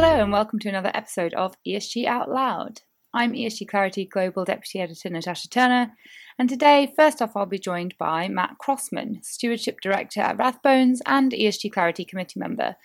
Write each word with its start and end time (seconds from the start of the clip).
Hello, 0.00 0.22
and 0.22 0.30
welcome 0.30 0.60
to 0.60 0.68
another 0.68 0.92
episode 0.94 1.34
of 1.34 1.56
ESG 1.66 2.06
Out 2.06 2.30
Loud. 2.30 2.82
I'm 3.12 3.32
ESG 3.32 3.66
Clarity 3.66 4.04
Global 4.04 4.44
Deputy 4.44 4.78
Editor 4.78 5.10
Natasha 5.10 5.48
Turner, 5.48 5.92
and 6.38 6.48
today, 6.48 6.92
first 6.94 7.20
off, 7.20 7.36
I'll 7.36 7.46
be 7.46 7.58
joined 7.58 7.98
by 7.98 8.28
Matt 8.28 8.58
Crossman, 8.58 9.20
Stewardship 9.24 9.80
Director 9.80 10.20
at 10.20 10.38
Rathbones 10.38 11.00
and 11.04 11.32
ESG 11.32 11.72
Clarity 11.72 12.04
Committee 12.04 12.38
member. 12.38 12.76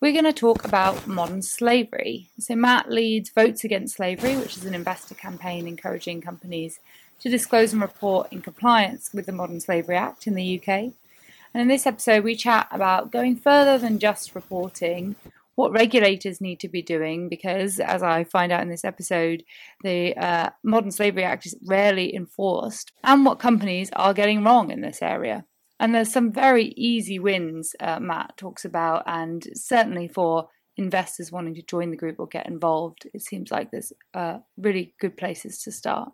We're 0.00 0.12
going 0.12 0.24
to 0.24 0.32
talk 0.32 0.64
about 0.64 1.08
modern 1.08 1.42
slavery. 1.42 2.28
So, 2.38 2.54
Matt 2.54 2.92
leads 2.92 3.30
Votes 3.30 3.64
Against 3.64 3.96
Slavery, 3.96 4.36
which 4.36 4.56
is 4.56 4.64
an 4.64 4.72
investor 4.72 5.16
campaign 5.16 5.66
encouraging 5.66 6.20
companies 6.20 6.78
to 7.22 7.28
disclose 7.28 7.72
and 7.72 7.82
report 7.82 8.32
in 8.32 8.40
compliance 8.40 9.10
with 9.12 9.26
the 9.26 9.32
Modern 9.32 9.58
Slavery 9.58 9.96
Act 9.96 10.28
in 10.28 10.36
the 10.36 10.60
UK. 10.60 10.68
And 10.68 11.60
in 11.60 11.66
this 11.66 11.88
episode, 11.88 12.22
we 12.22 12.36
chat 12.36 12.68
about 12.70 13.10
going 13.10 13.34
further 13.34 13.78
than 13.78 13.98
just 13.98 14.36
reporting 14.36 15.16
what 15.54 15.72
regulators 15.72 16.40
need 16.40 16.60
to 16.60 16.68
be 16.68 16.82
doing 16.82 17.28
because, 17.28 17.78
as 17.78 18.02
I 18.02 18.24
find 18.24 18.52
out 18.52 18.62
in 18.62 18.70
this 18.70 18.84
episode, 18.84 19.42
the 19.82 20.16
uh, 20.16 20.50
Modern 20.64 20.90
Slavery 20.90 21.24
Act 21.24 21.46
is 21.46 21.56
rarely 21.66 22.14
enforced, 22.14 22.92
and 23.04 23.24
what 23.24 23.38
companies 23.38 23.90
are 23.94 24.14
getting 24.14 24.44
wrong 24.44 24.70
in 24.70 24.80
this 24.80 25.02
area. 25.02 25.44
And 25.78 25.94
there's 25.94 26.12
some 26.12 26.32
very 26.32 26.66
easy 26.76 27.18
wins 27.18 27.74
uh, 27.80 27.98
Matt 28.00 28.36
talks 28.36 28.64
about, 28.64 29.02
and 29.06 29.44
certainly 29.54 30.08
for 30.08 30.48
investors 30.76 31.30
wanting 31.30 31.54
to 31.54 31.62
join 31.62 31.90
the 31.90 31.96
group 31.96 32.16
or 32.18 32.26
get 32.26 32.46
involved, 32.46 33.06
it 33.12 33.22
seems 33.22 33.50
like 33.50 33.70
there's 33.70 33.92
uh, 34.14 34.38
really 34.56 34.94
good 35.00 35.16
places 35.16 35.60
to 35.62 35.72
start. 35.72 36.12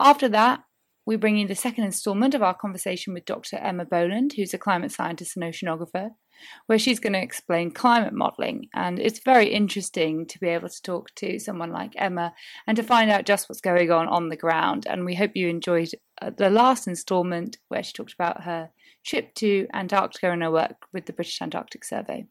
After 0.00 0.28
that, 0.30 0.60
we 1.10 1.16
bring 1.16 1.36
you 1.36 1.48
the 1.48 1.56
second 1.56 1.82
instalment 1.82 2.36
of 2.36 2.42
our 2.44 2.54
conversation 2.54 3.12
with 3.12 3.24
Dr. 3.24 3.56
Emma 3.56 3.84
Boland, 3.84 4.32
who's 4.32 4.54
a 4.54 4.58
climate 4.58 4.92
scientist 4.92 5.36
and 5.36 5.44
oceanographer, 5.44 6.10
where 6.66 6.78
she's 6.78 7.00
going 7.00 7.14
to 7.14 7.20
explain 7.20 7.72
climate 7.72 8.12
modelling. 8.12 8.68
And 8.74 9.00
it's 9.00 9.18
very 9.18 9.48
interesting 9.48 10.24
to 10.28 10.38
be 10.38 10.46
able 10.46 10.68
to 10.68 10.82
talk 10.82 11.12
to 11.16 11.40
someone 11.40 11.72
like 11.72 11.94
Emma 11.96 12.32
and 12.68 12.76
to 12.76 12.84
find 12.84 13.10
out 13.10 13.26
just 13.26 13.48
what's 13.48 13.60
going 13.60 13.90
on 13.90 14.06
on 14.06 14.28
the 14.28 14.36
ground. 14.36 14.86
And 14.88 15.04
we 15.04 15.16
hope 15.16 15.32
you 15.34 15.48
enjoyed 15.48 15.88
uh, 16.22 16.30
the 16.30 16.48
last 16.48 16.86
instalment 16.86 17.58
where 17.66 17.82
she 17.82 17.92
talked 17.92 18.14
about 18.14 18.44
her 18.44 18.70
trip 19.04 19.34
to 19.34 19.66
Antarctica 19.74 20.30
and 20.30 20.44
her 20.44 20.52
work 20.52 20.86
with 20.92 21.06
the 21.06 21.12
British 21.12 21.42
Antarctic 21.42 21.84
Survey. 21.84 22.26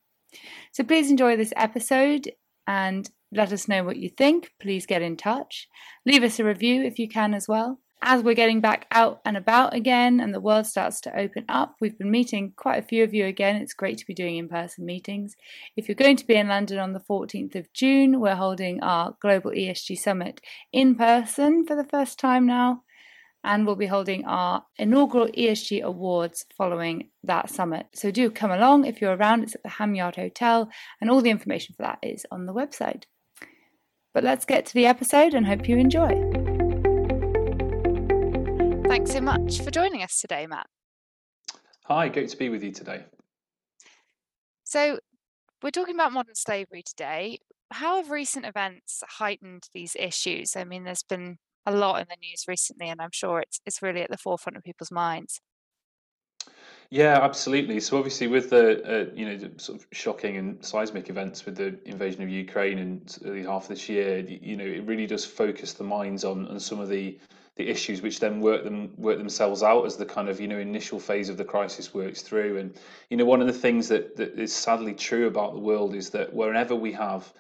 So 0.71 0.85
please 0.85 1.11
enjoy 1.11 1.35
this 1.35 1.51
episode 1.57 2.31
and 2.65 3.09
let 3.33 3.51
us 3.51 3.67
know 3.67 3.83
what 3.83 3.97
you 3.97 4.07
think. 4.07 4.53
Please 4.61 4.85
get 4.85 5.01
in 5.01 5.17
touch. 5.17 5.67
Leave 6.05 6.23
us 6.23 6.39
a 6.39 6.45
review 6.45 6.83
if 6.83 6.97
you 6.97 7.09
can 7.09 7.33
as 7.33 7.45
well 7.45 7.81
as 8.01 8.23
we're 8.23 8.33
getting 8.33 8.61
back 8.61 8.87
out 8.91 9.19
and 9.25 9.35
about 9.35 9.73
again 9.73 10.19
and 10.19 10.33
the 10.33 10.39
world 10.39 10.65
starts 10.65 11.01
to 11.01 11.19
open 11.19 11.45
up, 11.49 11.75
we've 11.81 11.97
been 11.97 12.11
meeting 12.11 12.53
quite 12.55 12.81
a 12.81 12.87
few 12.87 13.03
of 13.03 13.13
you 13.13 13.25
again. 13.25 13.57
It's 13.57 13.73
great 13.73 13.97
to 13.97 14.05
be 14.05 14.13
doing 14.13 14.37
in 14.37 14.47
person 14.47 14.85
meetings. 14.85 15.35
If 15.75 15.87
you're 15.87 15.95
going 15.95 16.15
to 16.17 16.27
be 16.27 16.35
in 16.35 16.47
London 16.47 16.79
on 16.79 16.93
the 16.93 17.01
14th 17.01 17.55
of 17.55 17.71
June, 17.73 18.19
we're 18.19 18.35
holding 18.35 18.81
our 18.81 19.15
Global 19.21 19.51
ESG 19.51 19.97
Summit 19.97 20.39
in 20.71 20.95
person 20.95 21.65
for 21.65 21.75
the 21.75 21.83
first 21.83 22.19
time 22.19 22.45
now. 22.45 22.83
And 23.43 23.65
we'll 23.65 23.77
be 23.77 23.87
holding 23.87 24.25
our 24.25 24.65
inaugural 24.77 25.27
ESG 25.27 25.81
Awards 25.81 26.45
following 26.57 27.09
that 27.23 27.49
summit. 27.49 27.87
So 27.93 28.11
do 28.11 28.29
come 28.29 28.51
along 28.51 28.85
if 28.85 28.99
you're 28.99 29.15
around. 29.15 29.43
It's 29.43 29.55
at 29.55 29.63
the 29.63 29.69
Ham 29.69 29.95
Yard 29.95 30.17
Hotel, 30.17 30.69
and 30.99 31.09
all 31.09 31.21
the 31.21 31.29
information 31.29 31.73
for 31.77 31.83
that 31.83 31.99
is 32.03 32.25
on 32.31 32.47
the 32.47 32.53
website. 32.53 33.03
But 34.13 34.25
let's 34.25 34.43
get 34.43 34.65
to 34.65 34.73
the 34.73 34.87
episode 34.87 35.33
and 35.33 35.47
hope 35.47 35.69
you 35.69 35.77
enjoy. 35.77 36.48
Thanks 38.99 39.13
so 39.13 39.21
much 39.21 39.61
for 39.61 39.71
joining 39.71 40.03
us 40.03 40.19
today, 40.19 40.45
Matt. 40.45 40.67
Hi, 41.85 42.09
great 42.09 42.27
to 42.31 42.37
be 42.37 42.49
with 42.49 42.61
you 42.61 42.73
today. 42.73 43.05
So, 44.65 44.99
we're 45.63 45.71
talking 45.71 45.95
about 45.95 46.11
modern 46.11 46.35
slavery 46.35 46.83
today. 46.85 47.39
How 47.71 47.95
have 47.95 48.11
recent 48.11 48.45
events 48.45 49.01
heightened 49.07 49.69
these 49.73 49.95
issues? 49.97 50.57
I 50.57 50.65
mean, 50.65 50.83
there's 50.83 51.03
been 51.03 51.37
a 51.65 51.73
lot 51.73 52.01
in 52.01 52.07
the 52.09 52.17
news 52.21 52.43
recently, 52.45 52.89
and 52.89 53.01
I'm 53.01 53.13
sure 53.13 53.39
it's 53.39 53.61
it's 53.65 53.81
really 53.81 54.01
at 54.01 54.11
the 54.11 54.17
forefront 54.17 54.57
of 54.57 54.63
people's 54.63 54.91
minds. 54.91 55.39
Yeah, 56.89 57.19
absolutely. 57.21 57.79
So 57.79 57.97
obviously, 57.97 58.27
with 58.27 58.49
the 58.49 58.83
uh, 58.83 59.13
you 59.15 59.25
know 59.25 59.37
the 59.37 59.57
sort 59.61 59.79
of 59.79 59.87
shocking 59.93 60.35
and 60.35 60.63
seismic 60.65 61.09
events 61.09 61.45
with 61.45 61.55
the 61.55 61.79
invasion 61.85 62.21
of 62.21 62.27
Ukraine 62.27 62.77
in 62.77 63.05
early 63.23 63.43
half 63.43 63.69
this 63.69 63.87
year, 63.87 64.19
you 64.19 64.57
know, 64.57 64.65
it 64.65 64.85
really 64.85 65.07
does 65.07 65.23
focus 65.23 65.71
the 65.71 65.85
minds 65.85 66.25
on 66.25 66.47
on 66.47 66.59
some 66.59 66.81
of 66.81 66.89
the 66.89 67.17
the 67.59 67.69
issues 67.69 68.01
which 68.01 68.21
then 68.21 68.39
work 68.39 68.63
them 68.63 68.89
work 68.97 69.17
themselves 69.17 69.63
out 69.63 69.85
as 69.85 69.97
the 69.97 70.05
kind 70.05 70.29
of 70.29 70.39
you 70.39 70.47
know 70.47 70.57
initial 70.57 70.97
phase 70.97 71.27
of 71.27 71.35
the 71.35 71.43
crisis 71.43 71.93
works 71.93 72.21
through. 72.21 72.57
And 72.57 72.73
you 73.09 73.17
know 73.17 73.25
one 73.25 73.41
of 73.41 73.47
the 73.47 73.61
things 73.65 73.89
that, 73.89 74.15
that 74.15 74.39
is 74.39 74.55
sadly 74.55 74.93
true 74.93 75.27
about 75.27 75.53
the 75.53 75.59
world 75.59 75.93
is 75.93 76.09
that 76.11 76.33
wherever 76.33 76.73
we 76.73 76.93
have 76.93 77.33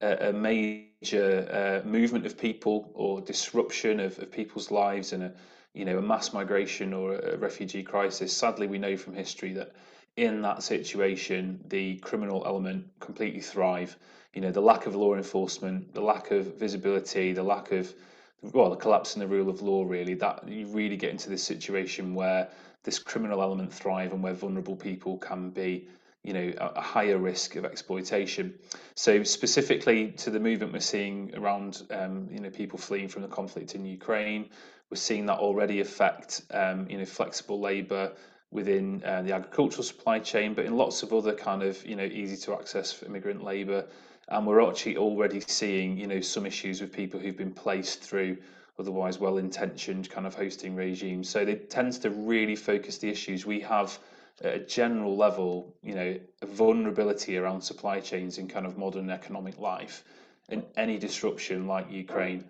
a, 0.00 0.30
a 0.30 0.32
major 0.32 1.82
uh, 1.84 1.86
movement 1.86 2.24
of 2.24 2.38
people 2.38 2.90
or 2.94 3.20
disruption 3.20 4.00
of, 4.00 4.18
of 4.18 4.32
people's 4.32 4.70
lives 4.70 5.12
and 5.12 5.24
a 5.24 5.32
you 5.74 5.84
know 5.84 5.98
a 5.98 6.02
mass 6.02 6.32
migration 6.32 6.94
or 6.94 7.16
a 7.16 7.36
refugee 7.36 7.82
crisis 7.82 8.32
sadly 8.32 8.66
we 8.66 8.78
know 8.78 8.96
from 8.96 9.12
history 9.14 9.52
that 9.52 9.72
in 10.16 10.40
that 10.40 10.62
situation 10.62 11.60
the 11.68 11.96
criminal 11.96 12.42
element 12.46 12.86
completely 12.98 13.42
thrive. 13.42 13.94
You 14.32 14.40
know 14.40 14.52
the 14.52 14.62
lack 14.62 14.86
of 14.86 14.96
law 14.96 15.14
enforcement 15.16 15.92
the 15.92 16.00
lack 16.00 16.30
of 16.30 16.58
visibility 16.58 17.34
the 17.34 17.42
lack 17.42 17.72
of 17.72 17.94
well, 18.42 18.70
the 18.70 18.76
collapse 18.76 19.14
in 19.14 19.20
the 19.20 19.26
rule 19.26 19.48
of 19.48 19.62
law, 19.62 19.84
really, 19.84 20.14
that 20.14 20.46
you 20.48 20.66
really 20.66 20.96
get 20.96 21.10
into 21.10 21.30
this 21.30 21.42
situation 21.42 22.14
where 22.14 22.48
this 22.84 22.98
criminal 22.98 23.42
element 23.42 23.72
thrive 23.72 24.12
and 24.12 24.22
where 24.22 24.34
vulnerable 24.34 24.76
people 24.76 25.18
can 25.18 25.50
be, 25.50 25.88
you 26.22 26.32
know, 26.32 26.52
a, 26.58 26.80
higher 26.80 27.18
risk 27.18 27.56
of 27.56 27.64
exploitation. 27.64 28.54
So 28.94 29.22
specifically 29.22 30.12
to 30.18 30.30
the 30.30 30.40
movement 30.40 30.72
we're 30.72 30.80
seeing 30.80 31.34
around, 31.34 31.82
um, 31.90 32.28
you 32.30 32.40
know, 32.40 32.50
people 32.50 32.78
fleeing 32.78 33.08
from 33.08 33.22
the 33.22 33.28
conflict 33.28 33.74
in 33.74 33.84
Ukraine, 33.84 34.50
we're 34.90 34.96
seeing 34.96 35.26
that 35.26 35.38
already 35.38 35.80
affect, 35.80 36.42
um, 36.52 36.88
you 36.88 36.98
know, 36.98 37.04
flexible 37.04 37.60
labour 37.60 38.12
within 38.52 39.02
uh, 39.04 39.22
the 39.22 39.32
agricultural 39.32 39.82
supply 39.82 40.20
chain, 40.20 40.54
but 40.54 40.64
in 40.64 40.76
lots 40.76 41.02
of 41.02 41.12
other 41.12 41.34
kind 41.34 41.62
of, 41.62 41.84
you 41.84 41.96
know, 41.96 42.04
easy 42.04 42.36
to 42.36 42.54
access 42.54 43.02
immigrant 43.02 43.42
labour 43.42 43.84
and 44.28 44.46
we're 44.46 44.66
actually 44.68 44.96
already 44.96 45.40
seeing 45.40 45.96
you 45.96 46.06
know 46.06 46.20
some 46.20 46.46
issues 46.46 46.80
with 46.80 46.92
people 46.92 47.20
who've 47.20 47.36
been 47.36 47.52
placed 47.52 48.02
through 48.02 48.36
otherwise 48.78 49.18
well-intentioned 49.18 50.10
kind 50.10 50.26
of 50.26 50.34
hosting 50.34 50.74
regimes. 50.74 51.28
So 51.28 51.40
it 51.40 51.70
tends 51.70 51.98
to 52.00 52.10
really 52.10 52.56
focus 52.56 52.98
the 52.98 53.08
issues. 53.08 53.46
We 53.46 53.60
have 53.60 53.98
at 54.42 54.54
a 54.54 54.58
general 54.58 55.16
level 55.16 55.74
you 55.82 55.94
know 55.94 56.18
vulnerability 56.44 57.38
around 57.38 57.62
supply 57.62 58.00
chains 58.00 58.38
in 58.38 58.48
kind 58.48 58.66
of 58.66 58.76
modern 58.76 59.10
economic 59.10 59.58
life. 59.58 60.04
And 60.48 60.64
any 60.76 60.98
disruption 60.98 61.66
like 61.66 61.90
ukraine 61.90 62.44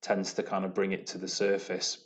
tends 0.00 0.32
to 0.34 0.42
kind 0.42 0.64
of 0.64 0.74
bring 0.74 0.92
it 0.92 1.06
to 1.08 1.18
the 1.18 1.28
surface 1.28 1.98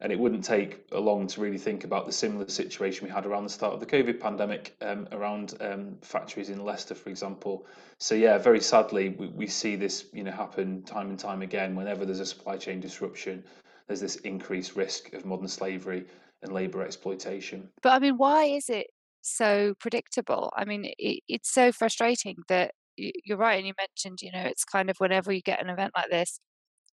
and 0.00 0.12
it 0.12 0.18
wouldn't 0.18 0.44
take 0.44 0.84
long 0.92 1.26
to 1.28 1.40
really 1.40 1.58
think 1.58 1.84
about 1.84 2.06
the 2.06 2.12
similar 2.12 2.48
situation 2.48 3.06
we 3.06 3.12
had 3.12 3.26
around 3.26 3.44
the 3.44 3.50
start 3.50 3.74
of 3.74 3.80
the 3.80 3.86
COVID 3.86 4.20
pandemic 4.20 4.76
um, 4.82 5.08
around 5.12 5.54
um, 5.60 5.96
factories 6.02 6.50
in 6.50 6.64
Leicester, 6.64 6.94
for 6.94 7.10
example. 7.10 7.66
So 7.98 8.14
yeah, 8.14 8.38
very 8.38 8.60
sadly, 8.60 9.10
we, 9.10 9.28
we 9.28 9.46
see 9.46 9.76
this 9.76 10.06
you 10.12 10.24
know 10.24 10.32
happen 10.32 10.82
time 10.82 11.10
and 11.10 11.18
time 11.18 11.42
again. 11.42 11.74
Whenever 11.74 12.04
there's 12.04 12.20
a 12.20 12.26
supply 12.26 12.56
chain 12.56 12.80
disruption, 12.80 13.44
there's 13.86 14.00
this 14.00 14.16
increased 14.16 14.76
risk 14.76 15.12
of 15.12 15.24
modern 15.24 15.48
slavery 15.48 16.06
and 16.42 16.52
labour 16.52 16.82
exploitation. 16.82 17.68
But 17.82 17.92
I 17.92 17.98
mean, 18.00 18.16
why 18.16 18.44
is 18.44 18.68
it 18.68 18.88
so 19.22 19.74
predictable? 19.78 20.52
I 20.56 20.64
mean, 20.64 20.92
it, 20.98 21.20
it's 21.28 21.52
so 21.52 21.72
frustrating 21.72 22.36
that 22.48 22.72
you're 22.96 23.38
right, 23.38 23.58
and 23.58 23.66
you 23.66 23.74
mentioned, 23.78 24.20
you 24.22 24.32
know, 24.32 24.46
it's 24.46 24.64
kind 24.64 24.90
of 24.90 24.96
whenever 24.98 25.32
you 25.32 25.40
get 25.40 25.62
an 25.62 25.70
event 25.70 25.92
like 25.96 26.10
this, 26.10 26.40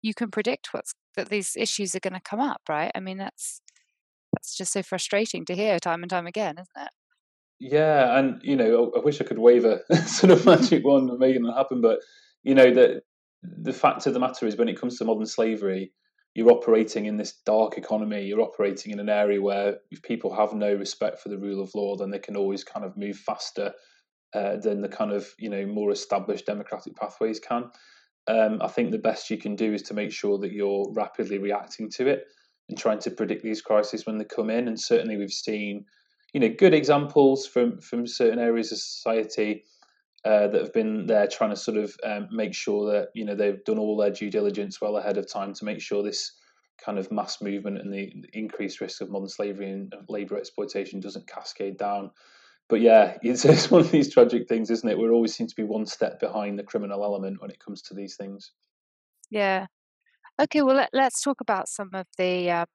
you 0.02 0.14
can 0.14 0.32
predict 0.32 0.70
what's 0.74 0.94
that 1.16 1.30
these 1.30 1.56
issues 1.58 1.96
are 1.96 2.00
going 2.00 2.14
to 2.14 2.22
come 2.22 2.40
up, 2.40 2.62
right? 2.70 2.92
I 2.96 3.00
mean, 3.00 3.18
that's 3.18 3.62
that's 4.34 4.56
just 4.56 4.72
so 4.74 4.82
frustrating 4.82 5.46
to 5.46 5.56
hear 5.56 5.80
time 5.80 6.04
and 6.04 6.10
time 6.10 6.28
again, 6.28 6.56
isn't 6.56 6.86
it? 6.86 6.92
Yeah, 7.60 8.18
and 8.18 8.42
you 8.44 8.56
know, 8.56 8.92
I, 8.96 9.00
I 9.00 9.04
wish 9.04 9.22
I 9.22 9.26
could 9.26 9.40
wave 9.40 9.66
a 9.66 9.82
sort 10.08 10.32
of 10.32 10.46
magic 10.46 10.84
wand 10.86 11.10
and 11.10 11.20
make 11.20 11.36
it 11.36 11.44
happen, 11.56 11.82
but 11.82 12.00
you 12.44 12.56
know, 12.56 12.74
the 12.74 13.02
the 13.44 13.74
fact 13.74 14.06
of 14.08 14.14
the 14.14 14.20
matter 14.20 14.46
is, 14.46 14.56
when 14.56 14.70
it 14.70 14.80
comes 14.80 14.98
to 14.98 15.06
modern 15.06 15.26
slavery, 15.26 15.92
you're 16.34 16.52
operating 16.52 17.06
in 17.06 17.18
this 17.18 17.34
dark 17.46 17.78
economy. 17.78 18.24
You're 18.24 18.42
operating 18.42 18.92
in 18.92 19.00
an 19.00 19.10
area 19.10 19.42
where 19.42 19.78
if 19.92 20.02
people 20.02 20.34
have 20.34 20.54
no 20.54 20.74
respect 20.74 21.20
for 21.20 21.30
the 21.30 21.38
rule 21.38 21.62
of 21.62 21.74
law, 21.76 21.96
then 21.96 22.10
they 22.10 22.20
can 22.20 22.38
always 22.38 22.64
kind 22.64 22.86
of 22.86 22.98
move 22.98 23.18
faster 23.18 23.74
uh, 24.34 24.58
than 24.58 24.82
the 24.82 24.90
kind 24.90 25.12
of 25.12 25.28
you 25.38 25.50
know 25.50 25.66
more 25.66 25.92
established 25.92 26.46
democratic 26.46 26.96
pathways 26.96 27.40
can 27.40 27.70
um, 28.28 28.60
I 28.62 28.68
think 28.68 28.92
the 28.92 28.98
best 28.98 29.30
you 29.30 29.38
can 29.38 29.56
do 29.56 29.74
is 29.74 29.82
to 29.84 29.94
make 29.94 30.12
sure 30.12 30.38
that 30.40 30.52
you're 30.52 30.92
rapidly 30.94 31.38
reacting 31.38 31.90
to 31.92 32.08
it 32.08 32.26
and 32.70 32.78
trying 32.78 33.00
to 33.00 33.12
predict 33.12 33.44
these 33.44 33.62
crises 33.62 34.06
when 34.06 34.18
they 34.18 34.26
come 34.26 34.50
in. 34.50 34.68
And 34.68 34.80
certainly, 34.80 35.18
we've 35.18 35.32
seen, 35.32 35.86
you 36.34 36.40
know, 36.40 36.50
good 36.50 36.74
examples 36.74 37.48
from 37.48 37.80
from 37.82 38.06
certain 38.08 38.40
areas 38.40 38.72
of 38.72 38.78
society 38.78 39.64
uh, 40.24 40.48
that 40.48 40.62
have 40.62 40.74
been 40.74 41.08
there 41.08 41.28
trying 41.28 41.50
to 41.50 41.56
sort 41.56 41.78
of 41.78 41.96
um, 42.04 42.28
make 42.32 42.54
sure 42.54 42.92
that 42.92 43.10
you 43.16 43.26
know 43.26 43.36
they've 43.36 43.64
done 43.66 43.80
all 43.80 43.98
their 43.98 44.12
due 44.12 44.30
diligence 44.30 44.80
well 44.80 44.98
ahead 44.98 45.18
of 45.18 45.32
time 45.32 45.54
to 45.54 45.66
make 45.66 45.82
sure 45.82 46.04
this 46.04 46.34
kind 46.84 46.98
of 46.98 47.12
mass 47.12 47.42
movement 47.42 47.80
and 47.80 47.94
the 47.94 48.12
increased 48.34 48.82
risk 48.82 49.02
of 49.02 49.10
modern 49.10 49.30
slavery 49.30 49.70
and 49.70 49.94
labour 50.10 50.38
exploitation 50.38 51.00
doesn't 51.00 51.28
cascade 51.28 51.78
down. 51.78 52.12
But 52.72 52.82
yeah, 52.82 53.18
it's, 53.22 53.46
it's 53.46 53.70
one 53.70 53.82
of 53.82 53.92
these 53.92 54.12
tragic 54.12 54.48
things, 54.48 54.72
isn't 54.72 54.90
it? 54.90 54.98
We 54.98 55.08
always 55.10 55.36
seem 55.36 55.46
to 55.46 55.56
be 55.56 55.64
one 55.64 55.86
step 55.86 56.20
behind 56.20 56.58
the 56.58 56.64
criminal 56.64 57.04
element 57.04 57.40
when 57.40 57.52
it 57.52 57.64
comes 57.64 57.84
to 57.84 57.94
these 57.94 58.16
things. 58.16 58.54
Yeah. 59.30 59.68
Okay. 60.42 60.64
Well, 60.64 60.76
let, 60.76 60.96
us 60.96 61.22
talk 61.22 61.42
about 61.42 61.68
some 61.68 61.92
of 61.94 62.08
the 62.18 62.50
uh, 62.50 62.66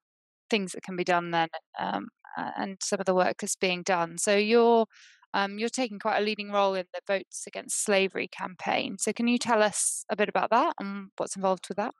things 0.49 0.71
that 0.71 0.83
can 0.83 0.95
be 0.95 1.03
done 1.03 1.31
then, 1.31 1.49
um, 1.77 2.07
and 2.37 2.77
some 2.81 2.99
of 2.99 3.05
the 3.05 3.15
work 3.15 3.37
that's 3.41 3.55
being 3.57 3.83
done. 3.83 4.17
So 4.17 4.35
you're 4.35 4.85
um, 5.33 5.59
you're 5.59 5.69
taking 5.69 5.99
quite 5.99 6.19
a 6.19 6.23
leading 6.23 6.51
role 6.51 6.75
in 6.75 6.85
the 6.93 7.01
Votes 7.05 7.43
Against 7.47 7.83
Slavery 7.83 8.29
campaign. 8.29 8.97
So 8.97 9.11
can 9.11 9.27
you 9.27 9.37
tell 9.37 9.61
us 9.61 10.05
a 10.09 10.15
bit 10.15 10.29
about 10.29 10.51
that 10.51 10.73
and 10.79 11.09
what's 11.17 11.35
involved 11.35 11.67
with 11.67 11.77
that? 11.77 11.93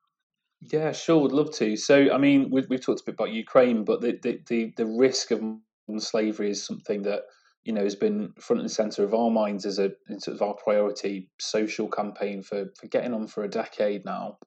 Yeah, 0.61 0.91
sure, 0.91 1.21
would 1.21 1.33
love 1.33 1.51
to. 1.55 1.75
So, 1.75 2.11
I 2.11 2.17
mean, 2.17 2.50
we've, 2.50 2.67
we've 2.69 2.81
talked 2.81 3.01
a 3.01 3.03
bit 3.03 3.15
about 3.15 3.31
Ukraine, 3.31 3.83
but 3.83 4.01
the, 4.01 4.17
the, 4.23 4.41
the, 4.47 4.73
the 4.77 4.85
risk 4.85 5.31
of 5.31 5.43
slavery 6.00 6.50
is 6.50 6.65
something 6.65 7.03
that 7.03 7.23
you 7.67 7.73
know 7.73 7.83
has 7.83 7.95
been 7.95 8.31
front 8.39 8.61
and 8.61 8.71
center 8.71 9.03
of 9.03 9.13
our 9.13 9.29
minds 9.29 9.65
as 9.65 9.77
a 9.77 9.91
sort 10.19 10.35
of 10.35 10.41
our 10.41 10.53
priority 10.53 11.29
social 11.37 11.89
campaign 11.89 12.41
for 12.41 12.67
for 12.79 12.87
getting 12.87 13.13
on 13.13 13.27
for 13.27 13.43
a 13.43 13.49
decade 13.49 14.05
now. 14.05 14.37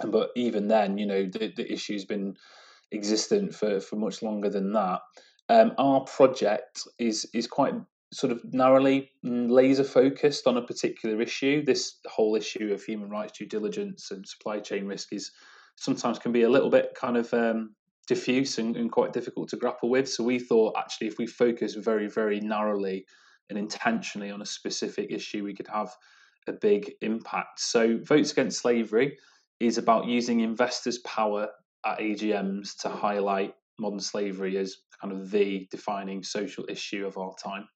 And 0.00 0.12
but 0.12 0.30
even 0.36 0.68
then, 0.68 0.98
you 0.98 1.06
know, 1.06 1.24
the, 1.24 1.52
the 1.56 1.70
issue's 1.70 2.04
been 2.04 2.36
existent 2.92 3.56
for 3.56 3.80
for 3.80 3.96
much 3.96 4.22
longer 4.22 4.48
than 4.48 4.72
that. 4.72 5.00
Um, 5.48 5.72
our 5.78 6.02
project 6.02 6.80
is 7.00 7.28
is 7.34 7.48
quite 7.48 7.74
sort 8.12 8.32
of 8.32 8.40
narrowly 8.54 9.10
laser 9.24 9.84
focused 9.84 10.46
on 10.46 10.56
a 10.56 10.66
particular 10.66 11.20
issue. 11.20 11.64
This 11.64 11.98
whole 12.06 12.36
issue 12.36 12.72
of 12.72 12.84
human 12.84 13.10
rights 13.10 13.36
due 13.36 13.46
diligence 13.46 14.12
and 14.12 14.26
supply 14.26 14.60
chain 14.60 14.86
risk 14.86 15.12
is 15.12 15.32
sometimes 15.74 16.20
can 16.20 16.30
be 16.30 16.42
a 16.42 16.48
little 16.48 16.70
bit 16.70 16.94
kind 16.94 17.16
of 17.16 17.34
um, 17.34 17.74
diffuse 18.08 18.58
and, 18.58 18.76
and, 18.76 18.90
quite 18.90 19.12
difficult 19.12 19.48
to 19.50 19.56
grapple 19.56 19.90
with. 19.90 20.08
So 20.08 20.24
we 20.24 20.38
thought 20.38 20.76
actually 20.78 21.06
if 21.08 21.18
we 21.18 21.26
focus 21.26 21.74
very 21.74 22.08
very 22.08 22.40
narrowly 22.40 23.06
and 23.50 23.58
intentionally 23.58 24.30
on 24.30 24.42
a 24.42 24.46
specific 24.46 25.10
issue, 25.10 25.44
we 25.44 25.54
could 25.54 25.68
have 25.68 25.94
a 26.46 26.52
big 26.52 26.92
impact. 27.02 27.60
So 27.60 27.98
votes 28.02 28.32
against 28.32 28.60
slavery 28.60 29.18
is 29.60 29.78
about 29.78 30.06
using 30.06 30.40
investors' 30.40 30.98
power 30.98 31.48
at 31.84 31.98
AGMs 31.98 32.76
to 32.82 32.88
highlight 32.88 33.54
modern 33.78 34.00
slavery 34.00 34.56
as 34.58 34.76
kind 35.00 35.12
of 35.12 35.30
the 35.30 35.68
defining 35.70 36.22
social 36.22 36.64
issue 36.68 37.06
of 37.06 37.16
our 37.16 37.34
time. 37.42 37.68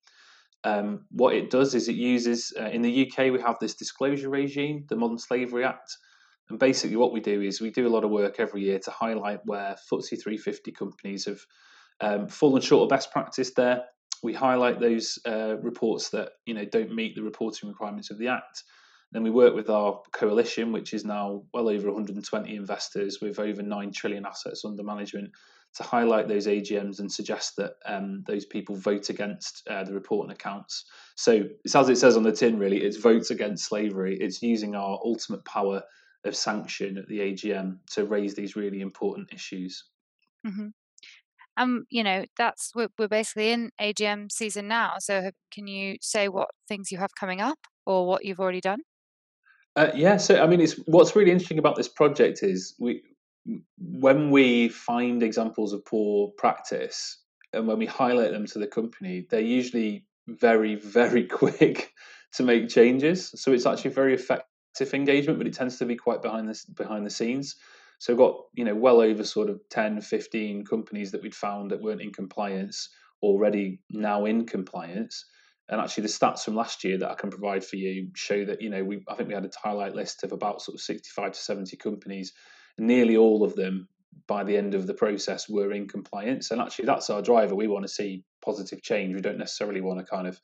Um, 0.64 1.06
what 1.10 1.34
it 1.34 1.50
does 1.50 1.74
is 1.74 1.88
it 1.88 1.96
uses, 1.96 2.52
uh, 2.58 2.66
in 2.66 2.82
the 2.82 3.06
UK, 3.06 3.32
we 3.32 3.40
have 3.40 3.56
this 3.60 3.74
disclosure 3.74 4.30
regime, 4.30 4.84
the 4.88 4.96
Modern 4.96 5.18
Slavery 5.18 5.64
Act. 5.64 5.96
And 6.52 6.58
basically, 6.58 6.98
what 6.98 7.14
we 7.14 7.20
do 7.20 7.40
is 7.40 7.62
we 7.62 7.70
do 7.70 7.86
a 7.86 7.88
lot 7.88 8.04
of 8.04 8.10
work 8.10 8.34
every 8.38 8.60
year 8.60 8.78
to 8.80 8.90
highlight 8.90 9.40
where 9.46 9.74
FTSE 9.90 10.22
350 10.22 10.70
companies 10.72 11.24
have 11.24 11.40
um, 12.02 12.28
fallen 12.28 12.60
short 12.60 12.82
of 12.82 12.88
best 12.90 13.10
practice 13.10 13.54
there. 13.54 13.84
We 14.22 14.34
highlight 14.34 14.78
those 14.78 15.18
uh, 15.26 15.56
reports 15.62 16.10
that 16.10 16.32
you 16.44 16.52
know 16.52 16.66
don't 16.66 16.94
meet 16.94 17.14
the 17.14 17.22
reporting 17.22 17.70
requirements 17.70 18.10
of 18.10 18.18
the 18.18 18.28
Act. 18.28 18.64
Then 19.12 19.22
we 19.22 19.30
work 19.30 19.54
with 19.54 19.70
our 19.70 20.02
coalition, 20.12 20.72
which 20.72 20.92
is 20.92 21.06
now 21.06 21.44
well 21.54 21.70
over 21.70 21.86
120 21.86 22.54
investors 22.54 23.18
with 23.22 23.38
over 23.38 23.62
9 23.62 23.92
trillion 23.92 24.26
assets 24.26 24.62
under 24.66 24.82
management, 24.82 25.30
to 25.76 25.82
highlight 25.82 26.28
those 26.28 26.46
AGMs 26.46 27.00
and 27.00 27.10
suggest 27.10 27.56
that 27.56 27.76
um, 27.86 28.24
those 28.26 28.44
people 28.44 28.76
vote 28.76 29.08
against 29.08 29.66
uh, 29.70 29.84
the 29.84 29.94
report 29.94 30.28
and 30.28 30.36
accounts. 30.36 30.84
So 31.16 31.44
it's 31.64 31.74
as 31.74 31.88
it 31.88 31.96
says 31.96 32.18
on 32.18 32.24
the 32.24 32.32
tin, 32.32 32.58
really, 32.58 32.82
it's 32.82 32.98
votes 32.98 33.30
against 33.30 33.64
slavery. 33.64 34.18
It's 34.20 34.42
using 34.42 34.74
our 34.74 35.00
ultimate 35.02 35.46
power 35.46 35.82
of 36.24 36.36
sanction 36.36 36.98
at 36.98 37.08
the 37.08 37.20
AGM 37.20 37.78
to 37.92 38.04
raise 38.04 38.34
these 38.34 38.56
really 38.56 38.80
important 38.80 39.32
issues. 39.32 39.84
Mm-hmm. 40.46 40.68
Um, 41.56 41.84
you 41.90 42.02
know, 42.02 42.24
that's 42.36 42.72
we're, 42.74 42.88
we're 42.98 43.08
basically 43.08 43.50
in 43.50 43.70
AGM 43.80 44.32
season 44.32 44.68
now. 44.68 44.94
So 44.98 45.20
have, 45.20 45.34
can 45.52 45.66
you 45.66 45.96
say 46.00 46.28
what 46.28 46.48
things 46.68 46.90
you 46.90 46.98
have 46.98 47.14
coming 47.18 47.40
up 47.40 47.58
or 47.84 48.06
what 48.06 48.24
you've 48.24 48.40
already 48.40 48.60
done? 48.60 48.80
Uh, 49.76 49.90
yeah, 49.94 50.16
so 50.16 50.42
I 50.42 50.46
mean, 50.46 50.60
it's 50.60 50.74
what's 50.86 51.16
really 51.16 51.30
interesting 51.30 51.58
about 51.58 51.76
this 51.76 51.88
project 51.88 52.42
is 52.42 52.74
we 52.78 53.02
when 53.78 54.30
we 54.30 54.68
find 54.68 55.22
examples 55.22 55.72
of 55.72 55.84
poor 55.84 56.28
practice 56.38 57.18
and 57.52 57.66
when 57.66 57.78
we 57.78 57.86
highlight 57.86 58.30
them 58.30 58.46
to 58.46 58.58
the 58.58 58.66
company, 58.66 59.26
they're 59.30 59.40
usually 59.40 60.06
very, 60.28 60.74
very 60.76 61.26
quick 61.26 61.92
to 62.34 62.42
make 62.42 62.68
changes. 62.68 63.30
So 63.34 63.52
it's 63.52 63.66
actually 63.66 63.90
very 63.90 64.14
effective 64.14 64.46
engagement, 64.80 65.38
but 65.38 65.46
it 65.46 65.54
tends 65.54 65.78
to 65.78 65.86
be 65.86 65.96
quite 65.96 66.22
behind 66.22 66.48
the, 66.48 66.60
behind 66.74 67.06
the 67.06 67.10
scenes. 67.10 67.56
So 67.98 68.16
got, 68.16 68.36
you 68.54 68.64
know, 68.64 68.74
well 68.74 69.00
over 69.00 69.22
sort 69.22 69.48
of 69.48 69.60
10, 69.70 70.00
15 70.00 70.64
companies 70.64 71.12
that 71.12 71.22
we'd 71.22 71.34
found 71.34 71.70
that 71.70 71.80
weren't 71.80 72.00
in 72.00 72.12
compliance 72.12 72.88
already 73.22 73.80
now 73.90 74.24
in 74.24 74.46
compliance. 74.46 75.24
And 75.68 75.80
actually, 75.80 76.02
the 76.02 76.08
stats 76.08 76.40
from 76.44 76.56
last 76.56 76.82
year 76.82 76.98
that 76.98 77.10
I 77.10 77.14
can 77.14 77.30
provide 77.30 77.64
for 77.64 77.76
you 77.76 78.08
show 78.14 78.44
that 78.44 78.60
you 78.60 78.68
know 78.68 78.82
we 78.82 79.04
I 79.08 79.14
think 79.14 79.28
we 79.28 79.34
had 79.34 79.44
a 79.44 79.50
highlight 79.62 79.94
list 79.94 80.24
of 80.24 80.32
about 80.32 80.60
sort 80.60 80.74
of 80.74 80.80
65 80.80 81.32
to 81.32 81.38
70 81.38 81.76
companies 81.76 82.32
nearly 82.78 83.16
all 83.16 83.44
of 83.44 83.54
them 83.54 83.88
by 84.26 84.44
the 84.44 84.56
end 84.56 84.74
of 84.74 84.86
the 84.86 84.94
process 84.94 85.48
were 85.48 85.72
in 85.72 85.88
compliance. 85.88 86.50
And 86.50 86.60
actually, 86.60 86.86
that's 86.86 87.10
our 87.10 87.22
driver. 87.22 87.54
We 87.54 87.68
want 87.68 87.84
to 87.84 87.92
see 87.92 88.24
positive 88.44 88.82
change. 88.82 89.14
We 89.14 89.20
don't 89.20 89.38
necessarily 89.38 89.80
want 89.80 90.00
to 90.00 90.04
kind 90.04 90.26
of, 90.26 90.40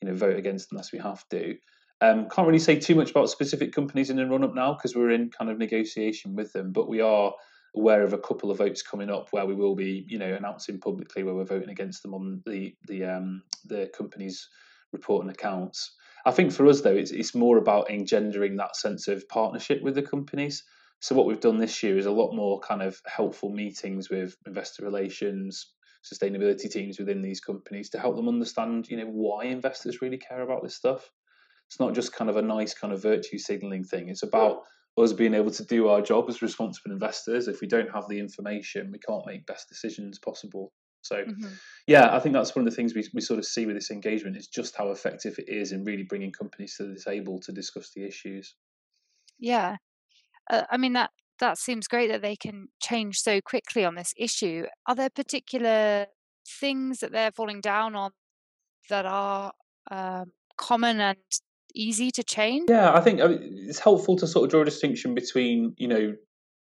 you 0.00 0.08
know, 0.08 0.14
vote 0.14 0.36
against 0.36 0.72
unless 0.72 0.92
we 0.92 0.98
have 0.98 1.28
to. 1.30 1.56
Um, 2.00 2.28
can't 2.28 2.46
really 2.46 2.60
say 2.60 2.78
too 2.78 2.94
much 2.94 3.10
about 3.10 3.28
specific 3.28 3.72
companies 3.72 4.10
in 4.10 4.16
the 4.16 4.26
run 4.26 4.44
up 4.44 4.54
now 4.54 4.74
because 4.74 4.94
we're 4.94 5.10
in 5.10 5.30
kind 5.30 5.50
of 5.50 5.58
negotiation 5.58 6.36
with 6.36 6.52
them, 6.52 6.72
but 6.72 6.88
we 6.88 7.00
are 7.00 7.32
aware 7.76 8.02
of 8.02 8.12
a 8.12 8.18
couple 8.18 8.50
of 8.50 8.58
votes 8.58 8.82
coming 8.82 9.10
up 9.10 9.28
where 9.32 9.46
we 9.46 9.54
will 9.54 9.74
be, 9.74 10.06
you 10.08 10.18
know, 10.18 10.32
announcing 10.32 10.78
publicly 10.78 11.22
where 11.22 11.34
we're 11.34 11.44
voting 11.44 11.70
against 11.70 12.02
them 12.02 12.14
on 12.14 12.42
the 12.46 12.74
the 12.86 13.04
um, 13.04 13.42
the 13.66 13.90
company's 13.96 14.48
report 14.92 15.22
and 15.22 15.30
accounts. 15.30 15.94
I 16.24 16.30
think 16.30 16.52
for 16.52 16.66
us 16.66 16.80
though, 16.80 16.96
it's 16.96 17.10
it's 17.10 17.34
more 17.34 17.58
about 17.58 17.90
engendering 17.90 18.56
that 18.56 18.76
sense 18.76 19.08
of 19.08 19.28
partnership 19.28 19.82
with 19.82 19.94
the 19.94 20.02
companies. 20.02 20.64
So 21.00 21.14
what 21.14 21.26
we've 21.26 21.40
done 21.40 21.58
this 21.58 21.82
year 21.82 21.96
is 21.96 22.06
a 22.06 22.10
lot 22.10 22.34
more 22.34 22.60
kind 22.60 22.82
of 22.82 23.00
helpful 23.06 23.50
meetings 23.50 24.10
with 24.10 24.36
investor 24.46 24.84
relations, 24.84 25.72
sustainability 26.04 26.70
teams 26.70 26.98
within 26.98 27.22
these 27.22 27.40
companies 27.40 27.90
to 27.90 28.00
help 28.00 28.16
them 28.16 28.28
understand, 28.28 28.88
you 28.88 28.96
know, 28.96 29.06
why 29.06 29.44
investors 29.44 30.02
really 30.02 30.18
care 30.18 30.42
about 30.42 30.62
this 30.62 30.74
stuff. 30.74 31.10
It's 31.68 31.80
not 31.80 31.94
just 31.94 32.12
kind 32.14 32.30
of 32.30 32.36
a 32.36 32.42
nice 32.42 32.74
kind 32.74 32.92
of 32.92 33.02
virtue 33.02 33.38
signaling 33.38 33.84
thing. 33.84 34.08
It's 34.08 34.22
about 34.22 34.62
us 34.96 35.12
being 35.12 35.34
able 35.34 35.50
to 35.52 35.64
do 35.64 35.88
our 35.88 36.00
job 36.00 36.26
as 36.28 36.42
responsible 36.42 36.92
investors. 36.92 37.46
If 37.46 37.60
we 37.60 37.68
don't 37.68 37.90
have 37.90 38.08
the 38.08 38.18
information, 38.18 38.90
we 38.90 38.98
can't 38.98 39.26
make 39.26 39.46
best 39.46 39.68
decisions 39.68 40.18
possible. 40.18 40.72
So, 41.02 41.16
mm-hmm. 41.16 41.52
yeah, 41.86 42.14
I 42.14 42.18
think 42.18 42.34
that's 42.34 42.56
one 42.56 42.66
of 42.66 42.70
the 42.70 42.74
things 42.74 42.94
we, 42.94 43.06
we 43.14 43.20
sort 43.20 43.38
of 43.38 43.44
see 43.44 43.66
with 43.66 43.76
this 43.76 43.90
engagement 43.90 44.36
is 44.36 44.48
just 44.48 44.76
how 44.76 44.90
effective 44.90 45.38
it 45.38 45.48
is 45.48 45.72
in 45.72 45.84
really 45.84 46.02
bringing 46.02 46.32
companies 46.32 46.76
to 46.76 46.84
the 46.84 47.00
table 47.00 47.38
to 47.40 47.52
discuss 47.52 47.92
the 47.94 48.04
issues. 48.04 48.54
Yeah, 49.38 49.76
uh, 50.50 50.64
I 50.70 50.76
mean 50.76 50.94
that 50.94 51.10
that 51.38 51.58
seems 51.58 51.86
great 51.86 52.10
that 52.10 52.22
they 52.22 52.34
can 52.34 52.68
change 52.82 53.20
so 53.20 53.40
quickly 53.40 53.84
on 53.84 53.94
this 53.94 54.12
issue. 54.16 54.64
Are 54.86 54.96
there 54.96 55.10
particular 55.10 56.06
things 56.60 56.98
that 56.98 57.12
they're 57.12 57.30
falling 57.30 57.60
down 57.60 57.94
on 57.94 58.10
that 58.90 59.06
are 59.06 59.52
um, 59.90 60.32
common 60.56 61.00
and 61.00 61.18
easy 61.74 62.10
to 62.12 62.22
change? 62.22 62.68
Yeah, 62.68 62.92
I 62.92 63.00
think 63.00 63.20
I 63.20 63.28
mean, 63.28 63.66
it's 63.68 63.78
helpful 63.78 64.16
to 64.16 64.26
sort 64.26 64.44
of 64.44 64.50
draw 64.50 64.62
a 64.62 64.64
distinction 64.64 65.14
between 65.14 65.74
you 65.76 65.88
know 65.88 66.14